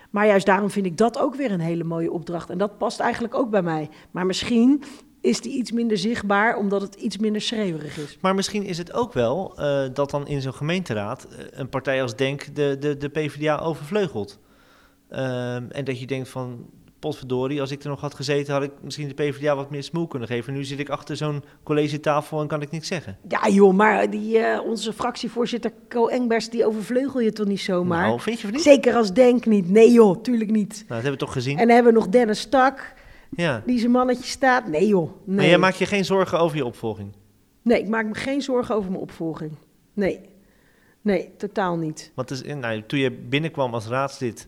Maar 0.09 0.27
juist 0.27 0.45
daarom 0.45 0.69
vind 0.69 0.85
ik 0.85 0.97
dat 0.97 1.19
ook 1.19 1.35
weer 1.35 1.51
een 1.51 1.59
hele 1.59 1.83
mooie 1.83 2.11
opdracht. 2.11 2.49
En 2.49 2.57
dat 2.57 2.77
past 2.77 2.99
eigenlijk 2.99 3.35
ook 3.35 3.49
bij 3.49 3.61
mij. 3.61 3.89
Maar 4.11 4.25
misschien 4.25 4.83
is 5.21 5.41
die 5.41 5.53
iets 5.53 5.71
minder 5.71 5.97
zichtbaar, 5.97 6.57
omdat 6.57 6.81
het 6.81 6.95
iets 6.95 7.17
minder 7.17 7.41
schreeuwerig 7.41 7.97
is. 7.97 8.17
Maar 8.21 8.35
misschien 8.35 8.63
is 8.63 8.77
het 8.77 8.93
ook 8.93 9.13
wel 9.13 9.55
uh, 9.59 9.83
dat 9.93 10.11
dan 10.11 10.27
in 10.27 10.41
zo'n 10.41 10.53
gemeenteraad 10.53 11.27
uh, 11.31 11.37
een 11.51 11.69
partij 11.69 12.01
als 12.01 12.15
Denk 12.15 12.55
de, 12.55 12.77
de, 12.79 12.97
de 12.97 13.09
PvdA 13.09 13.57
overvleugelt. 13.57 14.39
Uh, 15.11 15.55
en 15.55 15.83
dat 15.83 15.99
je 15.99 16.05
denkt 16.05 16.29
van, 16.29 16.69
potverdorie, 17.01 17.61
als 17.61 17.71
ik 17.71 17.83
er 17.83 17.89
nog 17.89 18.01
had 18.01 18.13
gezeten, 18.13 18.53
had 18.53 18.63
ik 18.63 18.71
misschien 18.81 19.07
de 19.07 19.13
PvdA 19.13 19.55
wat 19.55 19.69
meer 19.69 19.83
smoel 19.83 20.07
kunnen 20.07 20.27
geven. 20.27 20.53
Nu 20.53 20.63
zit 20.63 20.79
ik 20.79 20.89
achter 20.89 21.15
zo'n 21.15 21.43
collegetafel 21.63 22.41
en 22.41 22.47
kan 22.47 22.61
ik 22.61 22.71
niks 22.71 22.87
zeggen. 22.87 23.17
Ja 23.27 23.49
joh, 23.49 23.73
maar 23.73 24.09
die, 24.09 24.37
uh, 24.37 24.59
onze 24.65 24.93
fractievoorzitter 24.93 25.71
Co 25.89 26.07
Engbers, 26.07 26.49
die 26.49 26.65
overvleugel 26.65 27.19
je 27.19 27.31
toch 27.31 27.47
niet 27.47 27.59
zomaar? 27.59 28.07
Nou, 28.07 28.19
vind 28.19 28.39
je 28.39 28.47
van 28.47 28.55
niet? 28.55 28.63
Zeker 28.63 28.95
als 28.95 29.13
Denk 29.13 29.45
niet. 29.45 29.69
Nee 29.69 29.91
joh, 29.91 30.21
tuurlijk 30.21 30.51
niet. 30.51 30.73
Nou, 30.73 30.83
dat 30.87 30.95
hebben 30.95 31.11
we 31.11 31.17
toch 31.17 31.33
gezien. 31.33 31.57
En 31.57 31.65
dan 31.65 31.75
hebben 31.75 31.93
we 31.93 31.99
nog 31.99 32.09
Dennis 32.09 32.39
Stak 32.39 32.93
ja. 33.35 33.63
die 33.65 33.79
zijn 33.79 33.91
mannetje 33.91 34.23
staat. 34.23 34.67
Nee 34.67 34.87
joh. 34.87 35.11
Nee. 35.23 35.35
Maar 35.35 35.45
jij 35.45 35.57
maakt 35.57 35.77
je 35.77 35.85
geen 35.85 36.05
zorgen 36.05 36.39
over 36.39 36.57
je 36.57 36.65
opvolging? 36.65 37.15
Nee, 37.61 37.79
ik 37.79 37.87
maak 37.87 38.05
me 38.05 38.15
geen 38.15 38.41
zorgen 38.41 38.75
over 38.75 38.89
mijn 38.89 39.01
opvolging. 39.01 39.51
Nee. 39.93 40.29
Nee, 41.01 41.35
totaal 41.37 41.77
niet. 41.77 42.11
Want 42.15 42.27
dus, 42.27 42.43
nou, 42.43 42.83
toen 42.85 42.99
je 42.99 43.11
binnenkwam 43.11 43.73
als 43.73 43.87
raadslid, 43.87 44.47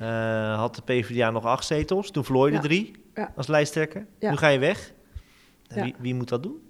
uh, 0.00 0.58
had 0.58 0.74
de 0.74 0.82
PvdA 0.82 1.30
nog 1.30 1.44
acht 1.44 1.64
zetels. 1.64 2.10
Toen 2.10 2.24
verloor 2.24 2.46
je 2.48 2.54
ja. 2.54 2.60
drie 2.60 2.92
ja. 3.14 3.32
als 3.36 3.46
lijsttrekker. 3.46 4.06
Nu 4.18 4.36
ga 4.36 4.48
je 4.48 4.58
weg. 4.58 4.92
Wie, 5.68 5.94
wie 5.98 6.14
moet 6.14 6.28
dat 6.28 6.42
doen? 6.42 6.69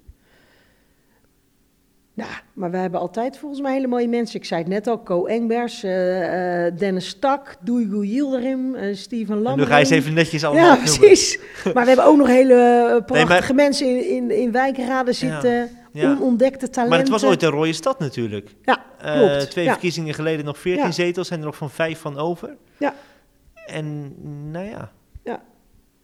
Ja, 2.13 2.25
maar 2.53 2.71
we 2.71 2.77
hebben 2.77 2.99
altijd 2.99 3.37
volgens 3.37 3.61
mij 3.61 3.73
hele 3.73 3.87
mooie 3.87 4.07
mensen. 4.07 4.39
Ik 4.39 4.45
zei 4.45 4.61
het 4.61 4.69
net 4.69 4.87
al, 4.87 5.03
Co 5.03 5.25
Engbers, 5.25 5.83
uh, 5.83 6.65
uh, 6.65 6.71
Dennis 6.77 7.07
Stak, 7.07 7.55
Doeigo 7.61 8.03
Yildirim, 8.03 8.75
uh, 8.75 8.95
Steven 8.95 9.41
Lammer. 9.41 9.65
Nu 9.65 9.71
ga 9.71 9.77
je 9.77 9.79
eens 9.79 9.89
even 9.89 10.13
netjes 10.13 10.43
allemaal 10.43 10.65
Ja, 10.65 10.75
precies. 10.75 11.39
maar 11.73 11.83
we 11.83 11.87
hebben 11.87 12.05
ook 12.05 12.17
nog 12.17 12.27
hele 12.27 13.03
prachtige 13.05 13.33
nee, 13.33 13.39
maar... 13.39 13.55
mensen 13.55 13.87
in, 13.87 14.09
in, 14.09 14.31
in 14.31 14.51
wijkraden 14.51 15.15
zitten, 15.15 15.51
ja, 15.51 15.69
ja. 15.91 16.11
onontdekte 16.11 16.69
talenten. 16.69 16.89
Maar 16.89 16.99
het 16.99 17.21
was 17.21 17.23
ooit 17.23 17.43
een 17.43 17.49
rode 17.49 17.73
stad 17.73 17.99
natuurlijk. 17.99 18.49
Ja, 18.61 18.85
klopt. 18.97 19.49
twee 19.49 19.65
ja. 19.65 19.71
verkiezingen 19.71 20.13
geleden 20.13 20.45
nog 20.45 20.57
14 20.57 20.93
zetels, 20.93 21.27
zijn 21.27 21.39
er 21.39 21.45
nog 21.45 21.55
van 21.55 21.69
vijf 21.69 21.99
van 21.99 22.17
over. 22.17 22.55
Ja. 22.77 22.93
En 23.65 24.15
nou 24.51 24.65
ja, 24.65 24.91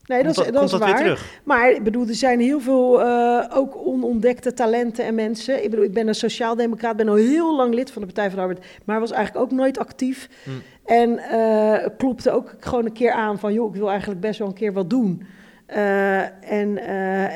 Nee, 0.08 0.24
dat, 0.24 0.36
dat, 0.36 0.46
is, 0.46 0.52
dat 0.52 0.63
is 0.63 0.78
waar. 0.78 1.39
Maar 1.43 1.72
ik 1.72 1.84
bedoel, 1.84 2.08
er 2.08 2.15
zijn 2.15 2.39
heel 2.39 2.60
veel 2.60 3.02
uh, 3.02 3.46
ook 3.54 3.78
onontdekte 3.86 4.54
talenten 4.54 5.06
en 5.06 5.15
mensen. 5.15 5.63
Ik 5.63 5.70
bedoel, 5.70 5.86
ik 5.86 5.93
ben 5.93 6.08
een 6.08 6.15
sociaaldemocraat, 6.15 6.98
ben 6.98 7.10
al 7.10 7.15
heel 7.15 7.56
lang 7.56 7.74
lid 7.74 7.91
van 7.91 8.02
de 8.02 8.08
Partij 8.08 8.30
van 8.30 8.36
de 8.36 8.41
Arbeid, 8.41 8.65
maar 8.86 9.00
was 9.00 9.12
eigenlijk 9.12 9.46
ook 9.46 9.58
nooit 9.58 9.80
actief. 9.80 10.30
Hm. 10.43 10.50
En 10.86 11.20
uh, 11.32 11.88
klopte 11.98 12.32
ook 12.32 12.56
gewoon 12.60 12.86
een 12.86 12.93
keer 12.93 13.12
aan 13.12 13.39
van, 13.39 13.54
joh, 13.54 13.70
ik 13.70 13.80
wil 13.80 13.89
eigenlijk 13.89 14.20
best 14.20 14.39
wel 14.39 14.48
een 14.48 14.54
keer 14.54 14.74
wat 14.74 14.89
doen. 14.89 15.24
Uh, 15.70 16.52
en, 16.52 16.78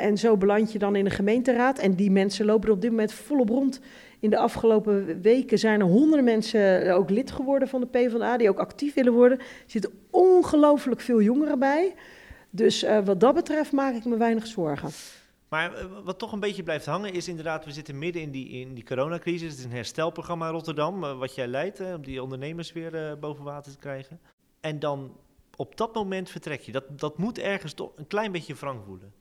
en 0.02 0.18
zo 0.18 0.38
beland 0.38 0.72
je 0.72 0.80
dan 0.80 0.96
in 0.96 1.04
de 1.04 1.10
gemeenteraad. 1.10 1.80
En 1.80 1.96
die 1.96 2.12
mensen 2.12 2.46
lopen 2.46 2.68
er 2.68 2.74
op 2.74 2.82
dit 2.82 2.90
moment 2.90 3.14
volop 3.14 3.50
rond. 3.50 3.80
In 4.20 4.30
de 4.30 4.38
afgelopen 4.38 5.22
weken 5.22 5.60
zijn 5.60 5.80
er 5.80 5.86
honderden 5.86 6.24
mensen 6.24 6.94
ook 6.96 7.10
lid 7.10 7.32
geworden 7.32 7.68
van 7.68 7.82
de 7.82 7.88
PvdA, 7.88 8.38
die 8.38 8.50
ook 8.50 8.60
actief 8.60 8.94
willen 8.94 9.14
worden. 9.14 9.38
Er 9.38 9.46
zitten 9.66 9.92
ongelooflijk 10.10 11.02
veel 11.02 11.22
jongeren 11.22 11.60
bij. 11.60 11.94
Dus 12.52 12.84
uh, 12.84 13.06
wat 13.06 13.20
dat 13.20 13.34
betreft 13.34 13.72
maak 13.72 13.96
ik 13.96 14.06
me 14.06 14.18
weinig 14.18 14.48
zorgen. 14.48 14.90
Maar 15.50 15.72
uh, 15.72 15.86
wat 16.04 16.20
toch 16.20 16.32
een 16.32 16.40
beetje 16.40 16.64
blijft 16.64 16.86
hangen 16.86 17.14
is 17.14 17.28
inderdaad, 17.28 17.66
we 17.66 17.72
zitten 17.72 18.00
midden 18.00 18.22
in 18.22 18.32
die, 18.32 18.50
in 18.50 18.74
die 18.74 18.84
coronacrisis. 18.84 19.50
Het 19.50 19.60
is 19.60 19.66
een 19.66 19.72
herstelprogramma 19.72 20.48
in 20.48 20.54
Rotterdam, 20.54 21.04
uh, 21.04 21.18
wat 21.18 21.36
jij 21.36 21.48
leidt, 21.48 21.80
om 21.80 22.04
die 22.04 22.24
ondernemers 22.24 22.72
weer 22.72 23.18
boven 23.20 23.44
water 23.44 23.72
te 23.72 23.78
krijgen. 23.78 24.20
En 24.60 24.80
dan 24.80 25.18
op 25.56 25.78
dat 25.78 25.94
moment 25.94 26.30
vertrek 26.30 26.62
je. 26.62 26.72
Dat, 26.72 27.00
dat 27.00 27.18
moet 27.18 27.38
ergens 27.38 27.74
toch 27.74 27.92
een 27.96 28.08
klein 28.08 28.32
beetje 28.32 28.54
wrang 28.54 28.80
voelen. 28.86 29.14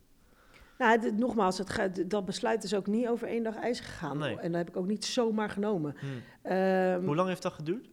Nou, 0.79 1.01
dit, 1.01 1.19
nogmaals, 1.19 1.59
het 1.59 2.05
dat 2.07 2.25
besluit 2.25 2.65
is 2.65 2.75
ook 2.75 2.87
niet 2.87 3.09
over 3.09 3.29
één 3.29 3.43
dag 3.43 3.57
ijs 3.57 3.81
gegaan. 3.81 4.19
Nee. 4.19 4.37
En 4.37 4.53
dat 4.53 4.61
heb 4.61 4.69
ik 4.69 4.77
ook 4.77 4.87
niet 4.87 5.05
zomaar 5.05 5.51
genomen. 5.51 5.97
Hmm. 5.99 6.53
Um, 6.53 7.07
Hoe 7.07 7.15
lang 7.15 7.29
heeft 7.29 7.43
dat 7.43 7.53
geduurd? 7.53 7.89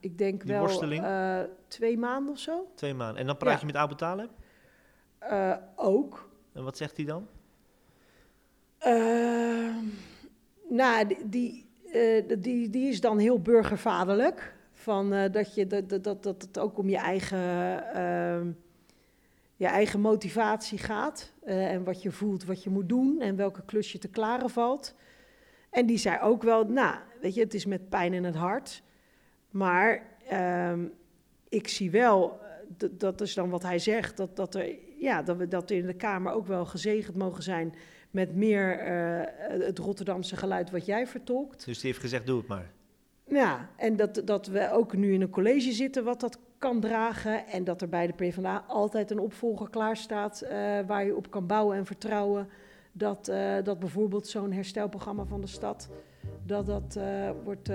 ik 0.00 0.18
denk 0.18 0.40
die 0.44 0.52
wel 0.52 1.48
twee 1.68 1.98
maanden 1.98 2.32
of 2.32 2.38
zo. 2.38 2.70
Twee 2.74 2.94
maanden. 2.94 3.20
En 3.20 3.26
dan 3.26 3.36
praat 3.36 3.52
ja. 3.52 3.60
je 3.60 3.66
met 3.66 3.76
Abu 3.76 3.94
Talib? 3.94 4.30
Uh, 5.22 5.56
ook. 5.76 6.30
En 6.52 6.64
wat 6.64 6.76
zegt 6.76 6.96
hij 6.96 7.06
dan? 7.06 7.26
Uh, 8.86 9.76
nou, 10.68 11.16
die, 11.24 11.66
uh, 11.92 12.22
die, 12.38 12.70
die 12.70 12.88
is 12.88 13.00
dan 13.00 13.18
heel 13.18 13.40
burgervaderlijk. 13.40 14.56
Van, 14.72 15.10
dat, 15.10 15.54
je, 15.54 15.66
dat, 15.66 15.88
dat, 15.88 16.04
dat, 16.04 16.22
dat 16.22 16.42
het 16.42 16.58
ook 16.58 16.78
om 16.78 16.88
je 16.88 16.96
eigen, 16.96 17.38
ehm, 17.94 18.50
je 19.56 19.66
eigen 19.66 20.00
motivatie 20.00 20.78
gaat. 20.78 21.32
en 21.44 21.84
wat 21.84 22.02
je 22.02 22.10
voelt, 22.10 22.44
wat 22.44 22.62
je 22.62 22.70
moet 22.70 22.88
doen 22.88 23.20
en 23.20 23.36
welke 23.36 23.62
klus 23.64 23.92
je 23.92 23.98
te 23.98 24.08
klaren 24.08 24.50
valt. 24.50 24.94
En 25.70 25.86
die 25.86 25.98
zei 25.98 26.20
ook 26.20 26.42
wel, 26.42 26.64
nou, 26.64 26.96
weet 27.20 27.34
je, 27.34 27.40
het 27.40 27.54
is 27.54 27.66
met 27.66 27.88
pijn 27.88 28.12
in 28.12 28.24
het 28.24 28.34
hart. 28.34 28.82
Maar 29.50 30.02
ehm, 30.28 30.86
ik 31.48 31.68
zie 31.68 31.90
wel, 31.90 32.40
dat 32.90 33.20
is 33.20 33.34
dan 33.34 33.50
wat 33.50 33.62
hij 33.62 33.78
zegt, 33.78 34.16
dat, 34.16 34.36
dat 34.36 34.54
er 34.54 34.74
ja, 34.98 35.22
dat 35.22 35.36
we 35.36 35.48
dat 35.48 35.70
in 35.70 35.86
de 35.86 35.94
Kamer 35.94 36.32
ook 36.32 36.46
wel 36.46 36.64
gezegend 36.66 37.16
mogen 37.16 37.42
zijn 37.42 37.74
met 38.10 38.34
meer 38.34 38.80
uh, 38.80 39.66
het 39.66 39.78
Rotterdamse 39.78 40.36
geluid 40.36 40.70
wat 40.70 40.86
jij 40.86 41.06
vertolkt. 41.06 41.64
Dus 41.64 41.78
die 41.78 41.86
heeft 41.90 42.02
gezegd, 42.02 42.26
doe 42.26 42.38
het 42.38 42.46
maar. 42.46 42.70
Ja, 43.24 43.68
en 43.76 43.96
dat, 43.96 44.22
dat 44.24 44.46
we 44.46 44.70
ook 44.70 44.96
nu 44.96 45.12
in 45.12 45.22
een 45.22 45.30
college 45.30 45.72
zitten 45.72 46.04
wat 46.04 46.20
dat 46.20 46.38
kan 46.58 46.80
dragen. 46.80 47.46
En 47.46 47.64
dat 47.64 47.82
er 47.82 47.88
bij 47.88 48.06
de 48.06 48.12
PvdA 48.12 48.64
altijd 48.66 49.10
een 49.10 49.18
opvolger 49.18 49.70
klaar 49.70 49.96
staat 49.96 50.42
uh, 50.42 50.50
waar 50.86 51.04
je 51.04 51.16
op 51.16 51.30
kan 51.30 51.46
bouwen 51.46 51.76
en 51.76 51.86
vertrouwen. 51.86 52.48
Dat, 52.92 53.28
uh, 53.28 53.54
dat 53.62 53.78
bijvoorbeeld 53.78 54.28
zo'n 54.28 54.52
herstelprogramma 54.52 55.24
van 55.24 55.40
de 55.40 55.46
stad, 55.46 55.88
dat 56.48 56.66
dat 56.66 56.96
uh, 56.98 57.04
wordt, 57.44 57.70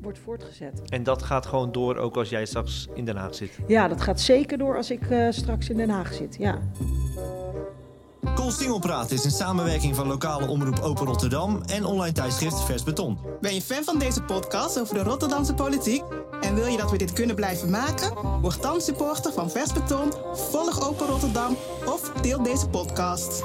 wordt 0.00 0.18
voortgezet. 0.18 0.82
En 0.88 1.02
dat 1.02 1.22
gaat 1.22 1.46
gewoon 1.46 1.72
door 1.72 1.96
ook 1.96 2.16
als 2.16 2.28
jij 2.28 2.46
straks 2.46 2.88
in 2.94 3.04
Den 3.04 3.16
Haag 3.16 3.34
zit? 3.34 3.58
Ja, 3.66 3.88
dat 3.88 4.00
gaat 4.00 4.20
zeker 4.20 4.58
door 4.58 4.76
als 4.76 4.90
ik 4.90 5.00
straks 5.30 5.68
in 5.68 5.76
Den 5.76 5.90
Haag 5.90 6.12
zit, 6.12 6.36
ja. 6.38 6.58
Koolstingelpraat 8.34 9.10
is 9.10 9.24
een 9.24 9.30
samenwerking 9.30 9.96
van 9.96 10.06
lokale 10.06 10.48
omroep 10.48 10.80
Open 10.80 11.06
Rotterdam 11.06 11.62
en 11.62 11.84
online 11.84 12.12
tijdschrift 12.12 12.60
Vers 12.60 12.82
Beton. 12.82 13.18
Ben 13.40 13.54
je 13.54 13.62
fan 13.62 13.84
van 13.84 13.98
deze 13.98 14.22
podcast 14.22 14.80
over 14.80 14.94
de 14.94 15.02
Rotterdamse 15.02 15.54
politiek? 15.54 16.02
En 16.40 16.54
wil 16.54 16.66
je 16.66 16.76
dat 16.76 16.90
we 16.90 16.98
dit 16.98 17.12
kunnen 17.12 17.36
blijven 17.36 17.70
maken? 17.70 18.40
Word 18.40 18.62
dan 18.62 18.80
supporter 18.80 19.32
van 19.32 19.50
Vers 19.50 19.72
Beton, 19.72 20.12
volg 20.32 20.88
Open 20.88 21.06
Rotterdam 21.06 21.56
of 21.86 22.12
deel 22.12 22.42
deze 22.42 22.68
podcast. 22.68 23.44